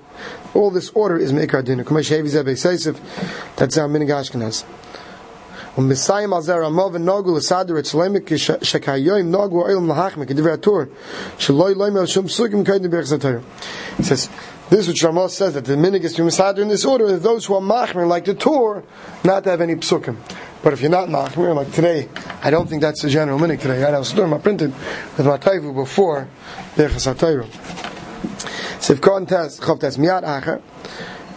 All 0.56 0.72
this 0.72 0.90
order 0.90 1.18
is 1.18 1.32
mekar 1.32 1.63
din. 1.63 1.84
Kumash 1.84 2.10
hevi 2.10 2.25
zeh 2.25 2.44
beiseisiv, 2.44 2.98
that's 3.56 3.78
our 3.78 3.88
minig 3.88 4.10
Ashkenaz. 4.10 4.66
ומסיים 5.78 6.35
על 6.35 6.42
זה 6.42 6.54
רמה 6.54 6.83
ונוגו 6.92 7.37
לסדר 7.37 7.78
אצלם 7.78 8.14
שכהיום 8.62 9.18
נוגו 9.18 9.68
אילם 9.68 9.88
להחמק 9.88 10.28
כדברי 10.28 10.52
התור 10.52 10.80
שלא 11.38 11.71
ילוים 11.71 11.97
על 11.97 12.06
שום 12.06 12.28
סוגים 12.28 12.64
כאלה 12.64 12.88
ברכס 12.88 13.12
התור 13.12 13.30
He 13.99 14.02
says 14.02 14.28
this 14.68 14.88
which 14.88 15.02
Ramah 15.02 15.28
says 15.28 15.54
that 15.54 15.64
the 15.64 15.75
minig 15.75 16.02
is 16.02 16.12
to 16.14 16.25
Masada 16.25 16.61
in 16.61 16.68
this 16.68 16.85
order 16.85 17.06
are 17.06 17.18
those 17.18 17.47
who 17.47 17.54
are 17.54 17.61
machmir 17.61 18.06
like 18.06 18.25
the 18.25 18.35
Torah 18.35 18.83
not 19.25 19.45
to 19.45 19.50
have 19.50 19.61
any 19.61 19.76
psukim 19.76 20.16
but 20.62 20.73
if 20.73 20.80
you're 20.80 20.90
not 20.90 21.09
machmir 21.09 21.54
like 21.54 21.73
today 21.73 22.09
I 22.42 22.50
don't 22.50 22.68
think 22.68 22.83
that's 22.83 23.02
the 23.02 23.09
general 23.09 23.38
minig 23.38 23.61
today 23.61 23.85
I 23.85 23.90
have 23.90 24.33
a 24.33 24.38
printed 24.38 24.73
with 25.16 25.26
my 25.26 25.38
taivu 25.38 25.75
before 25.75 26.28
Berchas 26.75 27.06
HaTorah 27.14 27.47
Sivkon 28.80 29.28
Tes 29.28 29.61
Chav 29.61 29.80
Tes 29.80 29.97
Miyad 29.97 30.25
Acher 30.25 30.61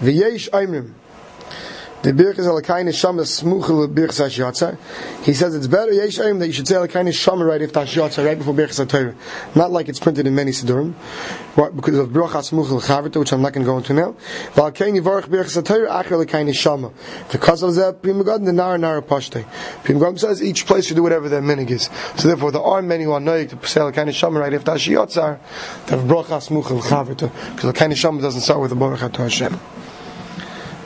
V'yesh 0.01 0.49
Aimrim 0.49 0.93
the 2.04 2.12
birchas 2.12 2.46
alakayin 2.46 2.94
shama 2.94 3.22
smuchel 3.22 3.88
birchas 3.88 4.20
hashiyatza. 4.20 4.76
He 5.24 5.32
says 5.32 5.54
it's 5.54 5.66
better 5.66 5.90
yesh 5.90 6.16
that 6.16 6.46
you 6.46 6.52
should 6.52 6.68
say 6.68 6.74
alakayin 6.74 7.10
shama 7.14 7.46
right 7.46 7.62
after 7.62 7.80
hashiyatza, 7.80 8.26
right 8.26 8.36
before 8.36 8.52
birchas 8.52 8.84
haTorah. 8.84 9.56
Not 9.56 9.72
like 9.72 9.88
it's 9.88 9.98
printed 9.98 10.26
in 10.26 10.34
many 10.34 10.50
siddurim, 10.50 10.92
because 11.74 11.98
of 11.98 12.10
brachas 12.10 12.52
smuchel 12.52 12.82
chavita, 12.82 13.18
which 13.18 13.32
I'm 13.32 13.40
not 13.40 13.54
going 13.54 13.64
to 13.64 13.72
go 13.72 13.78
into 13.78 13.94
now. 13.94 14.16
Valakayin 14.52 15.00
yivarach 15.00 15.28
birchas 15.28 15.62
haTorah 15.62 16.04
acher 16.04 16.22
alakayin 16.22 16.54
shama. 16.54 16.92
Because 17.32 17.62
of 17.62 17.74
that, 17.76 18.02
Pri 18.02 18.12
Megadim 18.12 18.44
the 18.44 18.52
nara 18.52 18.76
nara 18.76 19.00
pashte. 19.00 19.46
Pri 19.82 19.94
Megadim 19.94 20.18
says 20.18 20.42
each 20.42 20.66
place 20.66 20.84
should 20.84 20.96
do 20.96 21.02
whatever 21.02 21.30
their 21.30 21.40
minig 21.40 21.70
is. 21.70 21.88
So 22.16 22.28
therefore, 22.28 22.52
there 22.52 22.60
are 22.60 22.82
many 22.82 23.04
who 23.04 23.12
are 23.12 23.20
noig 23.20 23.48
to 23.48 23.66
say 23.66 23.80
alakayin 23.80 24.12
shama 24.12 24.40
right 24.40 24.52
after 24.52 24.72
hashiyatza, 24.72 25.38
to 25.86 25.96
have 25.96 26.06
brachas 26.06 26.50
smuchel 26.50 26.82
chavita, 26.82 27.32
because 27.54 27.72
alakayin 27.72 27.96
shama 27.96 28.20
doesn't 28.20 28.42
start 28.42 28.60
with 28.60 28.68
the 28.68 28.76
baruch 28.76 29.00
Hashem. 29.00 29.58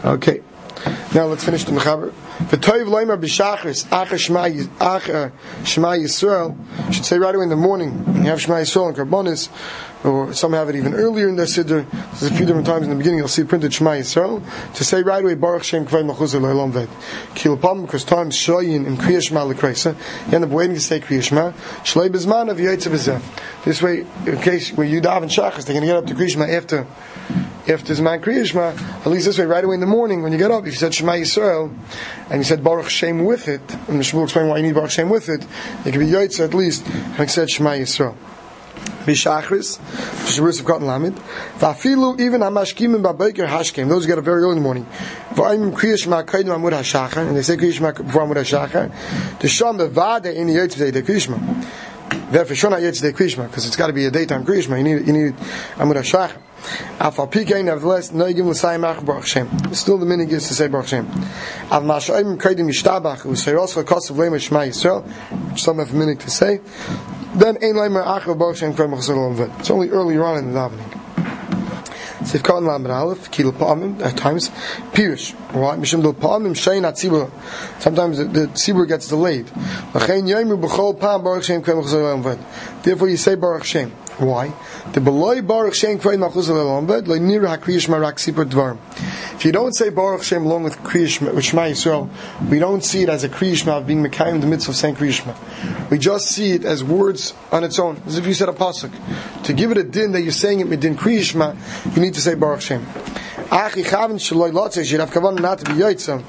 Okay. 0.04 0.42
Now 1.14 1.24
let's 1.26 1.44
finish 1.44 1.64
the 1.64 1.72
mechaber. 1.72 2.12
V'toiv 2.38 2.86
loimer 2.86 3.18
b'shachris 3.18 3.86
acher 3.86 4.18
shema 5.64 5.88
Yisrael 5.96 6.92
should 6.92 7.04
say 7.04 7.18
right 7.18 7.34
away 7.34 7.44
in 7.44 7.48
the 7.48 7.56
morning. 7.56 8.04
You 8.16 8.22
have 8.24 8.40
shema 8.40 8.56
Yisrael 8.56 8.88
and 8.88 8.96
karbonis, 8.96 9.48
or 10.04 10.32
some 10.32 10.52
have 10.52 10.68
it 10.68 10.76
even 10.76 10.94
earlier 10.94 11.28
in 11.28 11.36
their 11.36 11.46
siddur. 11.46 11.84
There's 11.90 12.30
a 12.30 12.34
few 12.34 12.46
different 12.46 12.66
times 12.66 12.84
in 12.84 12.90
the 12.90 12.96
beginning. 12.96 13.18
You'll 13.18 13.28
see 13.28 13.44
printed 13.44 13.72
shema 13.72 13.92
Yisrael 13.92 14.42
to 14.74 14.84
say 14.84 15.02
right 15.02 15.24
away 15.24 15.34
Baruch 15.34 15.64
Shem 15.64 15.86
Kvay 15.86 16.04
Machuzah 16.08 16.40
Lo'olam 16.40 16.70
Ved. 16.72 16.88
Kilapam 17.34 17.86
because 17.86 18.04
times 18.04 18.36
shoyin 18.36 18.86
in 18.86 18.96
Kriya 18.96 19.22
Shema 19.22 19.44
L'Kreisa. 19.44 19.96
You 20.28 20.34
end 20.34 20.44
up 20.44 20.50
waiting 20.50 20.76
to 20.76 20.80
say 20.80 21.00
Kriya 21.00 21.22
Shema. 21.22 21.52
Shlei 21.82 22.08
Bezman 22.10 22.50
of 22.50 22.58
Yaitzav. 22.58 23.22
This 23.64 23.82
way, 23.82 24.06
in 24.26 24.40
case 24.40 24.72
where 24.72 24.86
you 24.86 25.00
daven 25.00 25.24
shachris, 25.24 25.64
they're 25.64 25.74
going 25.74 25.80
to 25.80 25.86
get 25.86 25.96
up 25.96 26.06
to 26.06 26.14
Kriya 26.14 26.30
Shema 26.30 26.44
after 26.44 26.86
after 27.68 27.92
Zman 27.94 28.20
Kriya 28.20 28.46
Shema, 28.46 28.68
at 29.00 29.06
least 29.06 29.26
this 29.26 29.38
way, 29.38 29.44
right 29.44 29.64
away 29.64 29.74
in 29.74 29.80
the 29.80 29.86
morning 29.86 30.22
when 30.22 30.32
you 30.32 30.38
get 30.38 30.50
up, 30.50 30.66
if 30.66 30.72
you 30.72 30.78
said 30.78 30.94
Shema 30.94 31.12
Yisrael, 31.12 31.74
and 32.30 32.38
you 32.38 32.44
said 32.44 32.64
Baruch 32.64 32.88
Shem 32.88 33.24
with 33.24 33.48
it, 33.48 33.60
and 33.88 33.98
the 33.98 34.04
Shmuel 34.04 34.24
explain 34.24 34.48
why 34.48 34.56
you 34.58 34.62
need 34.62 34.74
Baruch 34.74 34.90
Shem 34.90 35.08
with 35.10 35.28
it, 35.28 35.46
it 35.84 35.92
can 35.92 36.00
be 36.00 36.06
Yaitza 36.06 36.44
at 36.44 36.54
least, 36.54 36.86
and 36.86 36.94
having 37.12 37.28
said 37.28 37.50
Shema 37.50 37.70
Yisrael. 37.70 38.16
Bishachris, 39.04 39.78
Shabbos 40.28 40.60
of 40.60 40.66
Cotton 40.66 40.86
Lamed, 40.86 41.16
Vafilu 41.58 42.20
even 42.20 42.42
Hamashkim 42.42 42.94
and 42.94 43.04
Babaker 43.04 43.46
Hashkim, 43.46 43.88
those 43.88 44.04
who 44.04 44.08
get 44.08 44.18
up 44.18 44.24
very 44.24 44.42
early 44.42 44.52
in 44.52 44.56
the 44.56 44.62
morning. 44.62 44.86
V'ayim 45.30 45.72
Kriya 45.72 45.98
Shema 45.98 46.22
Kaidim 46.22 46.48
Amud 46.48 46.72
HaShachar, 46.72 47.26
and 47.26 47.36
they 47.36 47.42
say 47.42 47.56
Kriya 47.56 47.72
Shema 47.72 47.92
before 47.92 48.22
Amud 48.22 48.36
HaShachar, 48.36 49.38
the 49.40 49.48
Sham 49.48 49.78
Bevade 49.78 50.34
in 50.34 50.46
the 50.46 50.54
Yaitza 50.56 50.92
the 50.92 51.02
Kriya 51.02 51.20
Shema. 51.20 51.38
Therefore, 52.30 52.56
Shona 52.56 52.80
Yaitza 52.80 53.12
Kriya 53.12 53.30
Shema, 53.30 53.46
because 53.46 53.66
it's 53.66 53.76
got 53.76 53.88
to 53.88 53.92
be 53.92 54.06
a 54.06 54.10
daytime 54.10 54.44
Kriya 54.44 54.62
Shema, 54.62 54.76
you 54.76 54.84
need, 54.84 55.06
you 55.06 55.12
need 55.12 55.34
Amud 55.76 55.96
HaShachar. 55.96 56.40
Afal 56.98 57.30
Pikein, 57.30 57.64
nevertheless, 57.64 58.10
Noigim 58.10 58.46
L'sayim 58.46 58.84
Ach 58.84 59.04
Baruch 59.04 59.26
Shem. 59.26 59.48
Still 59.72 59.98
the 59.98 60.06
minig 60.06 60.30
is 60.30 60.48
to 60.48 60.54
say 60.54 60.68
Baruch 60.68 60.88
Shem. 60.88 61.06
Av 61.70 61.82
Masha'im 61.82 62.36
Kaidim 62.36 62.68
Yishtabach, 62.68 63.20
U'Seiros 63.22 63.74
Chakos 63.74 64.10
of 64.10 64.16
Leimer 64.16 64.40
Shema 64.40 64.60
Yisrael, 64.60 65.04
which 65.50 65.62
some 65.62 65.78
have 65.78 65.90
a 65.90 65.96
minig 65.96 66.18
to 66.20 66.30
say. 66.30 66.60
Then 67.34 67.56
Ein 67.56 67.74
Leimer 67.74 68.02
Ach 68.04 68.26
Baruch 68.26 68.56
Shem 68.56 68.74
Kvay 68.74 68.88
Machzor 68.88 69.34
Ved. 69.34 69.50
It's 69.60 69.70
only 69.70 69.88
earlier 69.90 70.24
on 70.24 70.38
in 70.38 70.52
the 70.52 70.58
davening. 70.58 70.97
Lamed 72.34 72.90
Aleph, 72.90 73.30
Pa'amim, 73.30 74.00
at 74.00 74.16
times. 74.16 74.48
Why? 74.48 75.76
Mishim 75.76 76.02
Dil 76.02 76.14
Pa'amim, 76.14 76.52
Shein 76.52 76.82
Atzibur. 76.82 77.30
Sometimes 77.80 78.18
the, 78.18 78.24
the 78.24 78.46
Tzibur 78.48 78.86
gets 78.86 79.08
delayed. 79.08 79.50
L'chein 79.94 80.26
B'chol 80.60 80.98
Pa'am 80.98 81.22
Baruch 81.22 81.44
Shem 81.44 81.62
Machzor 81.62 82.22
Ved. 82.22 82.38
Therefore 82.82 83.08
you 83.08 83.16
say 83.16 83.34
Baruch 83.34 83.64
Shem. 83.64 83.90
Why? 84.18 84.52
The 84.92 85.00
beloy 85.00 85.42
Baruch 85.42 85.74
Shem 85.74 85.98
Machuz 85.98 86.48
Lelombed 86.48 87.06
Lo 87.06 87.16
Nir 87.18 87.42
HaKriyish 87.42 87.88
Marak 87.88 88.14
Sipur 88.14 88.44
Dvar. 88.44 88.76
If 89.34 89.44
you 89.44 89.52
don't 89.52 89.72
say 89.72 89.88
Baruch 89.90 90.24
Shem 90.24 90.44
along 90.44 90.64
with 90.64 90.76
Kriyish 90.78 91.20
with 91.20 91.44
Shema 91.44 91.62
Yisrael, 91.62 92.10
we 92.50 92.58
don't 92.58 92.82
see 92.82 93.02
it 93.04 93.08
as 93.08 93.22
a 93.22 93.28
Kriyishma 93.28 93.78
of 93.78 93.86
being 93.86 94.04
Mekayim 94.04 94.40
the 94.40 94.48
midst 94.48 94.68
of 94.68 94.74
saying 94.74 94.96
Kriyishma. 94.96 95.36
We 95.90 95.98
just 95.98 96.28
see 96.28 96.52
it 96.52 96.64
as 96.64 96.84
words 96.84 97.34
on 97.50 97.64
its 97.64 97.78
own, 97.78 98.02
as 98.06 98.18
if 98.18 98.26
you 98.26 98.34
said 98.34 98.48
a 98.48 98.52
pasuk. 98.52 98.92
To 99.44 99.52
give 99.52 99.70
it 99.70 99.78
a 99.78 99.84
din 99.84 100.12
that 100.12 100.22
you're 100.22 100.32
saying 100.32 100.60
it 100.60 100.66
midin 100.66 100.96
Kriyishma, 100.96 101.96
you 101.96 102.02
need 102.02 102.14
to 102.14 102.20
say 102.20 102.34
Baruch 102.34 102.60
Shem. 102.60 102.86
Achi 103.50 103.82
Chavin 103.82 104.16
Shaloi 104.16 104.52
Lotze, 104.52 104.76
you 104.78 104.84
should 104.84 105.00
have 105.00 105.10
kavan 105.10 105.40
not 105.40 105.60
to 105.60 105.64
be 105.64 105.80
Yaitza. 105.80 106.22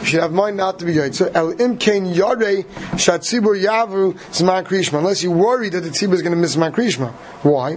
You 0.00 0.04
should 0.04 0.20
have 0.20 0.32
mind 0.32 0.58
not 0.58 0.78
to 0.80 0.84
be 0.84 0.92
Yaitza. 0.92 1.34
El 1.34 1.54
Imkein 1.54 2.12
Yarei 2.14 2.64
Shatzibur 2.96 3.58
Yavu 3.58 4.12
Zman 4.12 4.64
Kriyishma. 4.64 4.98
Unless 4.98 5.22
you 5.22 5.30
worry 5.30 5.70
that 5.70 5.80
the 5.80 5.88
tzibur 5.88 6.12
is 6.12 6.20
going 6.20 6.34
to 6.34 6.38
miss 6.38 6.56
Zman 6.56 6.70
Kriyishma. 6.70 7.12
Why? 7.42 7.76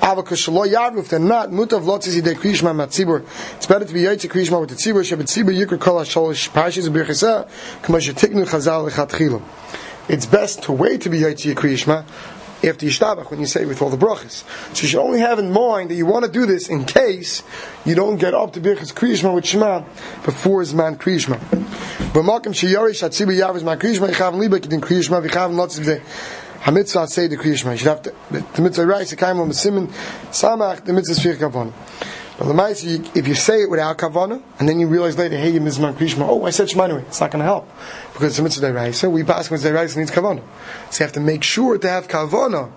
Avakas 0.00 0.48
Shaloi 0.48 0.72
Yavu, 0.72 1.00
if 1.00 1.10
they're 1.10 1.18
not, 1.18 1.50
Mutav 1.50 1.82
Lotze 1.82 2.18
Zidei 2.18 2.34
Kriyishma 2.34 2.74
Mat 2.74 2.88
Tzibur. 2.88 3.26
It's 3.56 3.66
better 3.66 3.84
to 3.84 3.92
be 3.92 4.04
Yaitza 4.04 4.30
Kriyishma 4.30 4.58
with 4.58 4.70
the 4.70 4.76
tzibur. 4.76 5.02
Shabbat 5.02 5.24
Tzibur 5.24 5.54
Yikr 5.54 5.78
Kol 5.78 6.00
HaSholosh 6.00 6.48
Parashis 6.48 6.88
B'Cheseh 6.88 7.46
K'ma 7.82 8.00
Shetiknu 8.00 8.46
Chazal 8.46 8.90
Lechatchilam. 8.90 9.42
It's 10.08 10.26
best 10.26 10.62
to 10.64 10.72
wait 10.72 11.00
to 11.02 11.08
be 11.08 11.20
Yaitza 11.20 11.54
Kriyishma 11.54 12.04
after 12.62 12.86
Yishtabach 12.86 13.30
when 13.30 13.40
you 13.40 13.46
say 13.46 13.64
with 13.64 13.80
all 13.80 13.88
the 13.88 13.96
brachas. 13.96 14.44
So 14.74 14.82
you 14.82 14.88
should 14.88 15.00
only 15.00 15.20
have 15.20 15.38
in 15.38 15.50
mind 15.50 15.90
that 15.90 15.94
you 15.94 16.04
want 16.04 16.26
to 16.26 16.30
do 16.30 16.44
this 16.44 16.68
in 16.68 16.84
case 16.84 17.42
you 17.86 17.94
don't 17.94 18.16
get 18.16 18.34
up 18.34 18.52
to 18.52 18.60
Birchas 18.60 18.92
Kriyishma 18.92 19.34
with 19.34 19.46
Shema 19.46 19.80
before 20.24 20.62
Zman 20.62 20.96
Kriyishma. 20.96 21.38
B'makim 22.12 22.52
sheyari 22.52 22.90
shatzibu 22.90 23.34
yav 23.34 23.58
Zman 23.58 23.78
Kriyishma 23.78 24.10
yichav 24.10 24.38
liba 24.38 24.60
kedin 24.60 24.80
Kriyishma 24.80 25.26
v'chav 25.26 25.50
notziv 25.52 25.84
de 25.86 26.00
hamitzvah 26.64 27.08
say 27.08 27.26
the 27.26 27.36
Kriyishma. 27.36 27.72
You 27.72 27.78
should 27.78 27.88
have 27.88 28.02
to, 28.02 28.14
the, 28.30 28.62
mitzvah 28.62 28.86
rice, 28.86 29.10
the 29.10 29.16
kaim 29.16 29.40
on 29.40 29.48
the 29.48 29.54
simen, 29.54 29.88
samach, 30.30 30.84
the 30.84 30.92
mitzvah 30.92 31.14
sfir 31.14 31.36
kavon. 31.36 31.72
But 32.38 32.48
the 32.48 32.54
mice, 32.54 32.82
if 32.82 33.28
you 33.28 33.34
say 33.34 33.62
it 33.62 33.70
without 33.70 33.96
kavana, 33.96 34.42
and 34.58 34.68
then 34.68 34.80
you 34.80 34.88
realize 34.88 35.16
later, 35.16 35.36
hey, 35.36 35.50
you 35.50 35.60
mizman 35.60 35.94
krishma, 35.94 36.26
oh, 36.28 36.44
I 36.44 36.50
said 36.50 36.68
anyway. 36.76 37.02
It's 37.02 37.20
not 37.20 37.30
going 37.30 37.40
to 37.40 37.44
help 37.44 37.68
because 38.12 38.30
it's 38.30 38.38
a 38.40 38.42
mitzvah 38.42 38.66
deraisa. 38.66 39.10
We 39.10 39.22
pass 39.22 39.50
when 39.50 39.60
deraisa 39.60 39.96
needs 39.96 40.10
kavana. 40.10 40.42
So 40.90 41.04
you 41.04 41.06
have 41.06 41.12
to 41.12 41.20
make 41.20 41.44
sure 41.44 41.78
to 41.78 41.88
have 41.88 42.08
kavana 42.08 42.70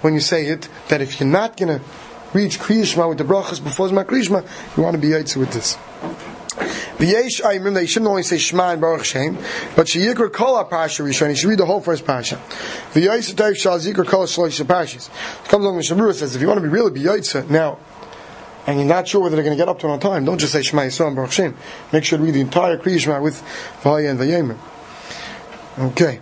when 0.00 0.14
you 0.14 0.20
say 0.20 0.46
it. 0.46 0.68
That 0.88 1.02
if 1.02 1.20
you're 1.20 1.28
not 1.28 1.58
going 1.58 1.78
to 1.78 1.84
reach 2.32 2.58
kriyishma 2.58 3.06
with 3.08 3.18
the 3.18 3.24
brachas 3.24 3.62
before 3.62 3.88
zman 3.88 4.04
krishma, 4.04 4.46
you 4.76 4.82
want 4.82 4.94
to 4.94 5.00
be 5.00 5.08
yaitz 5.08 5.36
with 5.36 5.52
this. 5.52 5.76
V'yesh 7.02 7.40
ayimrim, 7.42 7.74
they 7.74 7.86
shouldn't 7.86 8.08
only 8.08 8.22
say 8.22 8.38
Shema 8.38 8.70
and 8.72 8.80
Baruch 8.80 9.04
Shem, 9.04 9.36
but 9.74 9.88
sheyikra 9.88 10.32
kol 10.32 10.56
ha-parasha 10.56 11.02
rishon, 11.02 11.30
you 11.30 11.34
should 11.34 11.48
read 11.48 11.58
the 11.58 11.66
whole 11.66 11.80
first 11.80 12.06
parasha. 12.06 12.36
V'yesh 12.92 13.34
atayv 13.34 13.56
shal 13.56 13.78
zikra 13.78 14.06
kol 14.06 14.20
ha-shlosh 14.20 14.62
parashas. 14.62 15.10
It 15.44 15.48
comes 15.48 15.64
along, 15.64 15.78
the 15.78 15.82
Shabura 15.82 16.14
says, 16.14 16.36
if 16.36 16.40
you 16.40 16.46
want 16.46 16.58
to 16.58 16.62
be 16.62 16.68
really 16.68 16.92
be 16.92 17.00
yaitza 17.00 17.50
now, 17.50 17.78
and 18.66 18.78
you're 18.78 18.88
not 18.88 19.08
sure 19.08 19.20
whether 19.20 19.36
they're 19.36 19.44
going 19.44 19.56
to 19.56 19.60
get 19.60 19.68
up 19.68 19.78
to 19.80 19.88
it 19.88 19.90
on 19.90 20.00
time, 20.00 20.24
don't 20.24 20.38
just 20.38 20.52
say 20.52 20.62
Shema 20.62 20.82
Yisrael 20.82 21.08
and 21.08 21.16
Baruch 21.16 21.32
Shem. 21.32 21.56
Make 21.92 22.04
sure 22.04 22.18
to 22.18 22.24
read 22.24 22.34
the 22.34 22.40
entire 22.40 22.76
Kriya 22.76 23.00
Shema 23.00 23.20
with 23.20 23.42
V'haya 23.82 24.10
and 24.10 24.20
V'yemer. 24.20 24.58
Okay. 25.90 26.20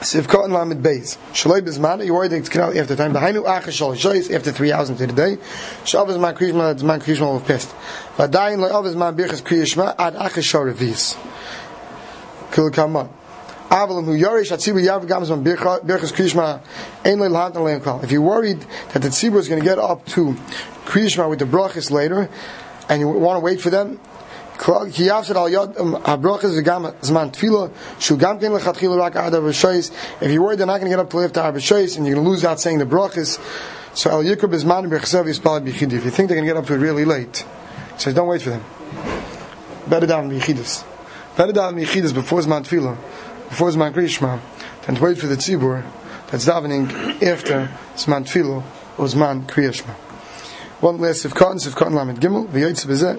Sivkot 0.00 0.44
and 0.44 0.52
Lamed 0.52 0.84
Beis. 0.84 1.16
Shaloi 1.32 1.62
Bizman, 1.62 2.04
you 2.04 2.12
worried 2.14 2.30
that 2.30 2.38
it's 2.38 2.56
after 2.56 2.96
time. 2.96 3.12
The 3.12 3.20
Hainu 3.20 3.44
Acha 3.44 3.72
Shal 3.72 3.92
after 4.34 4.52
three 4.52 4.70
hours 4.70 4.90
into 4.90 5.06
the 5.06 5.12
day. 5.12 5.36
Shav 5.84 6.08
is 6.10 6.18
Man 6.18 6.34
Kriya 6.34 6.50
Shema, 6.50 6.70
it's 6.70 6.82
Man 6.82 7.00
Kriya 7.00 7.16
Shema 7.16 7.36
of 7.36 7.46
pest. 7.46 7.74
Vadayin 8.16 8.58
Le'ov 8.58 8.86
is 8.86 8.96
Man 8.96 9.16
Birchas 9.16 9.42
Kriya 9.42 9.66
Shema, 9.66 9.94
ad 9.98 10.14
Acha 10.14 10.42
Shal 10.42 10.62
Revis. 10.62 11.16
Kil 12.52 12.70
Kaman. 12.70 13.08
If 13.68 13.90
you're 18.12 18.20
worried 18.20 18.60
that 18.92 19.02
the 19.02 19.08
tzibur 19.08 19.38
is 19.38 19.48
going 19.48 19.60
to 19.60 19.64
get 19.64 19.78
up 19.78 20.06
to 20.06 20.34
krishma 20.84 21.28
with 21.28 21.40
the 21.40 21.46
brachas 21.46 21.90
later, 21.90 22.30
and 22.88 23.00
you 23.00 23.08
want 23.08 23.36
to 23.36 23.40
wait 23.40 23.60
for 23.60 23.70
them, 23.70 23.98
um, 24.58 24.88
if 24.88 24.98
you're 24.98 25.22
worried 30.42 30.58
they're 30.58 30.66
not 30.66 30.80
going 30.80 30.80
to 30.80 30.88
get 30.88 30.98
up 30.98 31.10
to 31.10 31.18
lift 31.18 31.34
arbashais 31.34 31.96
and 31.96 32.06
you're 32.06 32.14
going 32.14 32.24
to 32.24 32.30
lose 32.30 32.42
out 32.44 32.60
saying 32.60 32.78
the 32.78 32.86
brachas, 32.86 33.38
so 33.94 34.10
al 34.10 34.22
yikub 34.22 34.54
is 34.54 34.64
man 34.64 34.88
bechsev 34.88 35.26
is. 35.26 35.38
If 35.38 36.04
you 36.04 36.10
think 36.10 36.28
they're 36.28 36.36
going 36.36 36.46
to 36.46 36.46
get 36.46 36.56
up 36.56 36.66
to 36.66 36.74
it 36.74 36.78
really 36.78 37.04
late, 37.04 37.44
says 37.98 38.14
don't 38.14 38.28
wait 38.28 38.42
for 38.42 38.50
them. 38.50 38.62
Better 39.88 40.06
down 40.06 40.30
bichidis. 40.30 40.84
Better 41.36 41.52
down 41.52 41.74
bichidis 41.74 42.14
before 42.14 42.40
zman 42.40 42.66
tefila 42.66 42.96
before 43.48 43.70
zman 43.70 43.92
krishma 43.92 44.40
than 44.86 44.98
wait 45.00 45.18
for 45.18 45.26
the 45.26 45.36
tzibur 45.36 45.84
that's 46.30 46.46
davening 46.46 47.22
after 47.22 47.70
zman 47.94 48.24
tefillah 48.24 48.62
or 48.98 49.06
zman 49.06 49.46
kriyashma 49.46 49.94
one 50.86 50.98
last 50.98 51.24
sivkatan 51.24 51.58
sivkatan 51.58 51.94
lamed 51.98 52.20
gimel 52.20 52.46
v'yotze 52.54 52.86
b'zeh 52.86 53.18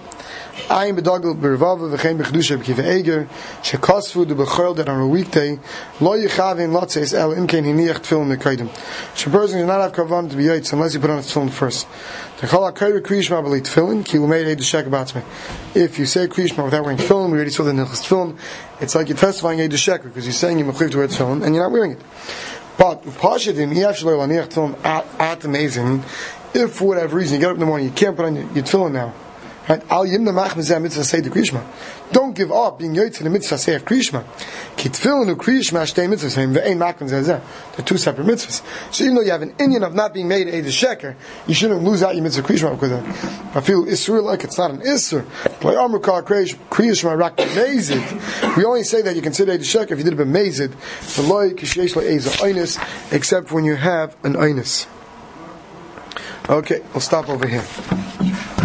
Ayin 0.69 0.95
bedogel 0.97 1.33
bervav 1.35 1.79
v'chein 1.79 2.17
b'chedusha 2.17 2.55
b'kiv 2.61 2.79
eger 2.79 3.27
shekosfu 3.61 4.25
du 4.25 4.35
b'chol 4.35 4.75
that 4.77 4.87
on 4.87 5.01
a 5.01 5.07
weekday 5.07 5.59
lo 5.99 6.11
yichavin 6.17 6.71
lotzes 6.71 7.13
el 7.13 7.35
imkein 7.35 7.65
hiniach 7.65 7.99
tefillin 7.99 8.35
mekaydim. 8.35 8.69
So 9.15 9.29
a 9.29 9.33
person 9.33 9.59
does 9.59 9.67
not 9.67 9.81
have 9.81 9.91
kavan 9.91 10.29
to 10.29 10.37
be 10.37 10.43
yaitz 10.43 10.71
unless 10.73 10.93
you 10.93 10.99
put 10.99 11.09
on 11.09 11.17
his 11.17 11.27
tefillin 11.27 11.51
first. 11.51 11.87
The 12.39 12.47
chol 12.47 12.63
ha-kayri 12.63 13.01
kriyishma 13.01 13.43
b'li 13.43 13.61
tefillin 13.61 14.03
ki 14.03 14.17
lumei 14.17 14.45
eid 14.47 14.63
shek 14.63 14.85
batzme. 14.85 15.23
If 15.75 15.99
you 15.99 16.05
say 16.05 16.27
kriyishma 16.27 16.63
without 16.63 16.83
wearing 16.83 16.97
tefillin, 16.97 17.31
we 17.31 17.35
already 17.35 17.51
saw 17.51 17.63
the 17.63 17.71
nilchas 17.71 18.01
tefillin, 18.07 18.37
it's 18.79 18.95
like 18.95 19.09
you're 19.09 19.17
testifying 19.17 19.61
eid 19.61 19.77
shek 19.77 20.03
because 20.03 20.25
you're 20.25 20.33
saying 20.33 20.57
you're 20.57 20.71
mechiv 20.71 20.91
to 20.91 20.97
wear 20.97 21.07
tefillin 21.07 21.43
and 21.45 21.53
you're 21.53 21.63
not 21.63 21.71
wearing 21.71 21.91
it. 21.91 22.01
But 22.77 23.03
pashadim 23.03 23.73
he 23.73 23.83
actually 23.83 24.13
laniach 24.13 24.49
tefillin 24.49 24.85
at, 24.85 25.05
at 25.19 25.45
amazing. 25.45 26.03
If 26.53 26.73
for 26.73 26.87
whatever 26.87 27.17
reason 27.17 27.35
you 27.35 27.41
get 27.41 27.49
up 27.49 27.55
in 27.55 27.59
the 27.59 27.65
morning, 27.65 27.87
you 27.87 27.93
can't 27.93 28.15
put 28.15 28.25
on 28.25 28.35
your, 28.35 28.45
your 28.53 28.63
tefillin 28.63 28.91
now 28.93 29.13
Right? 29.67 29.83
Al 29.91 30.05
yimna 30.05 30.33
mach 30.33 30.55
mitzvah 30.55 31.03
say 31.03 31.19
the 31.19 31.29
krishma. 31.29 31.61
Don't 32.13 32.33
give 32.33 32.53
up 32.53 32.79
being 32.79 32.93
yoytz 32.93 33.17
in 33.17 33.25
the 33.25 33.29
mitzvah 33.29 33.57
say 33.57 33.75
of 33.75 33.83
krishma. 33.83 34.23
Ki 34.77 34.87
tefillin 34.87 35.35
krishma 35.35 35.81
shtei 35.83 36.09
mitzvah 36.09 36.29
zeh 36.29 37.41
They're 37.75 37.85
two 37.85 37.97
separate 37.97 38.25
mitzvahs. 38.25 38.61
So 38.93 39.03
even 39.03 39.15
though 39.15 39.21
you 39.23 39.31
have 39.31 39.41
an 39.41 39.53
Indian 39.59 39.83
of 39.83 39.93
not 39.93 40.13
being 40.13 40.29
made 40.29 40.47
a 40.47 40.61
sheker, 40.63 41.15
you 41.47 41.53
shouldn't 41.53 41.83
lose 41.83 42.01
out 42.01 42.15
your 42.15 42.23
mitzvah 42.23 42.43
krishma 42.43 42.71
because 42.75 42.93
uh, 42.93 43.57
I 43.57 43.61
feel 43.61 43.83
isur 43.83 44.23
like 44.23 44.45
it's 44.45 44.57
not 44.57 44.71
an 44.71 44.79
isur. 44.79 45.25
Like 45.61 45.75
amrukar 45.75 46.23
krishma 46.23 47.17
rak 47.17 47.35
mezid. 47.35 48.55
We 48.55 48.63
only 48.63 48.83
say 48.83 49.01
that 49.01 49.17
you 49.17 49.21
consider 49.21 49.51
a 49.51 49.57
sheker 49.57 49.91
if 49.91 49.97
you 49.97 50.05
did 50.05 50.13
it 50.13 50.19
b'mezid. 50.19 50.71
The 51.17 51.23
loy 51.23 51.51
kishesh 51.51 51.93
lo 51.93 52.83
except 53.11 53.51
when 53.51 53.65
you 53.65 53.75
have 53.75 54.15
an 54.23 54.35
einus. 54.35 54.87
Okay, 56.49 56.79
we'll 56.93 57.01
stop 57.01 57.27
over 57.27 57.45
here. 57.45 58.56